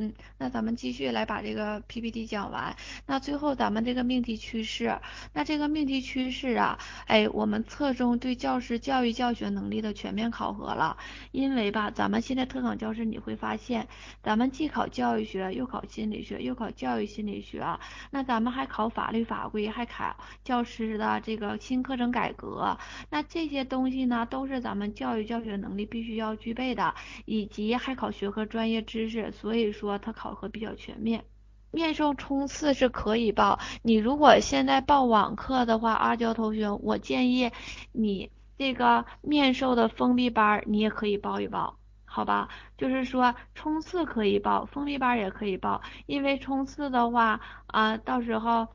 [0.00, 2.74] 嗯，那咱们继续来把这个 PPT 讲完。
[3.04, 4.98] 那最后咱们这个命题趋势，
[5.34, 10.96] 那这个命题趋势啊，哎，我们侧重对教师教育教学能力的全面考核了。
[11.32, 13.86] 因为吧，咱们现在特岗教师你会发现，
[14.22, 17.62] 咱们既考教育学，又考心理学，又考教育心理学，
[18.10, 22.78] 那咱们还考法律法规，还考教师的这个新课程改革。
[23.10, 26.94] 那这些东西呢，都是咱们教育教学能力必须要具备的，
[27.26, 29.30] 以及还考学科专业知识。
[29.32, 29.89] 所以说。
[29.98, 31.24] 它考核比较全面，
[31.70, 33.58] 面授冲刺是可以报。
[33.82, 37.50] 你如果现在报网课的话，阿娇同学，我建议
[37.92, 42.48] 你这个面授的封闭班你也可以报一报，好吧？
[42.76, 45.80] 就是说冲刺可以报，封闭班也可以报。
[46.06, 48.66] 因为冲刺的话啊，到时候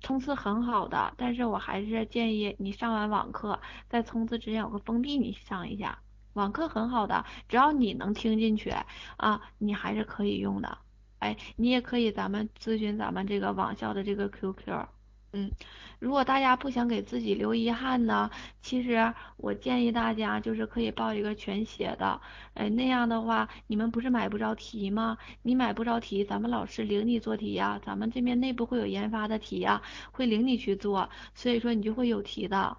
[0.00, 3.58] 冲刺很好的，但是我还是建议你上完网课，
[3.88, 5.98] 在冲刺之前有个封闭，你上一下。
[6.34, 8.72] 网课很好的，只要你能听进去
[9.16, 10.78] 啊，你还是可以用的。
[11.20, 14.86] 哎，你也可以咱们咨询咱们这个网校的这个 QQ。
[15.32, 15.50] 嗯，
[15.98, 18.30] 如果大家不想给自己留遗憾呢，
[18.60, 22.20] 其实我建议大家就是可以报一个全写的。
[22.54, 25.18] 哎，那样的话，你们不是买不着题吗？
[25.42, 29.82] 你买不着题，咱们老师领你做题呀，咱们这边内部会有研发的题呀，
[30.12, 32.76] 会领你去做，所以说你就会有题的。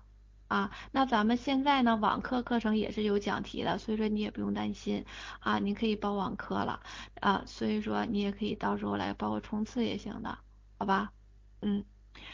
[0.47, 5.03] 啊，那咱们现在呢，网课课程也是有讲题的，所以说你也不用担心
[5.39, 6.79] 啊，你可以报网课了
[7.21, 10.37] 啊，所以说你也可以到时候来报个冲刺也行的，
[10.77, 11.11] 好吧？
[11.61, 11.85] 嗯。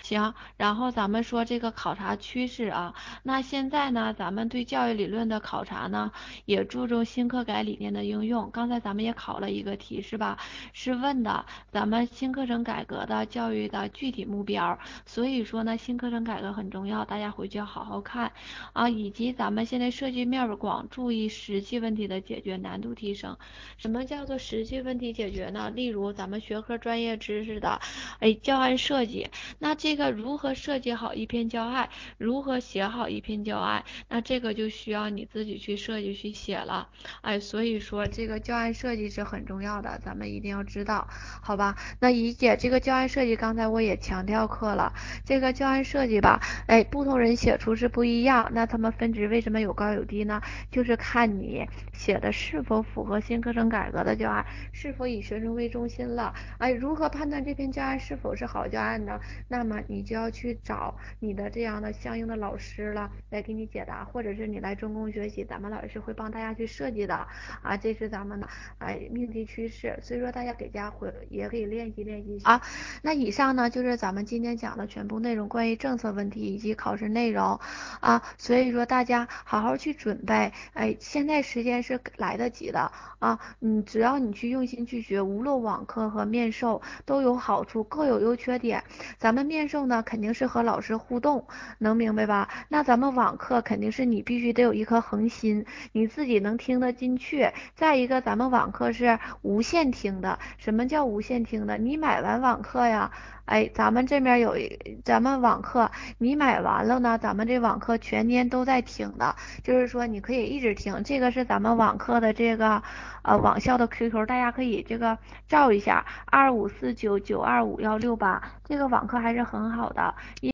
[0.04, 6.12] 行，然后咱们说这个考察趋势啊，那现在呢，咱们对教育理论的考察呢，
[6.46, 8.50] 也注重新课改理念的应用。
[8.52, 10.38] 刚才咱们也考了一个题是吧？
[10.74, 14.78] 是问的咱们新课程改革的教育的具体目标。
[15.06, 18.32] 所以说呢，新课程改革很重要，大家回去要好好看
[18.74, 18.90] 啊。
[18.90, 23.38] 以及咱们现在涉及面广，注意实际问题的解决，难度提升。
[23.78, 25.70] 什么叫做实际问题解决呢？
[25.70, 27.80] 例如咱们学科专业知识的，
[28.20, 29.30] 哎，教案设计，
[29.60, 36.90] 那那这个如何设计好一篇教案，如何写好一篇教案，那这个就需要你自己去设计去写了，
[37.22, 41.08] 哎，所以说这个教案设计是很重要的，咱们一定要知道，
[41.42, 41.78] 好吧？
[42.02, 44.92] 那怡姐这个教案设计，刚才我也强调课了，
[45.24, 50.42] 这个教案设计吧，哎，不同人写出是不一样，那他们分值为什么有高有低呢？
[50.70, 59.18] 就是看你写的是否符合新课程改革的教案，是否以学生为中心了，哎，如何判断这篇教案是否是好教案呢？
[59.48, 67.14] 那那么你就要去找你的这样的相应的老师了，来给你解答，或者是你来中公学习，咱们老师会帮大家去设计的
[67.62, 68.50] 啊，这是咱们的
[68.80, 72.40] 哎命题趋势，所以说大家给家回也可以练习练习。
[72.44, 72.60] 啊。
[73.04, 77.60] 那以上呢就是咱们今天讲的全部内容，关于政策问题以及考试内容。
[78.00, 82.92] 啊，所以说大家好好去准备，哎，现在时间是来得及的。
[83.20, 88.84] 啊，你只要你去用心去学，无论网课和面授都有好处，各有优缺点，
[89.20, 89.62] 咱们面。
[89.72, 91.48] 授呢，肯定是和老师互动，
[91.78, 92.50] 能明白吧？
[92.68, 97.52] 那咱们网课肯定是你必须得有一颗恒心，你自己能听得进去。
[97.76, 100.40] 再一个，咱们网课是无限听的。
[100.58, 101.78] 什么叫无限听的？
[101.78, 103.12] 你买完网课呀，
[103.52, 111.04] 哎，咱们这边有一，咱们网课你买完了呢，咱们这网课全年都在听的，就是说你可以一直听。
[111.04, 112.82] 这个是咱们网课的这个
[113.24, 115.18] 呃网校的 QQ，大家可以这个
[115.50, 118.42] 照一下，二五四九九二五幺六八。
[118.64, 120.16] 这个网课还是很好的。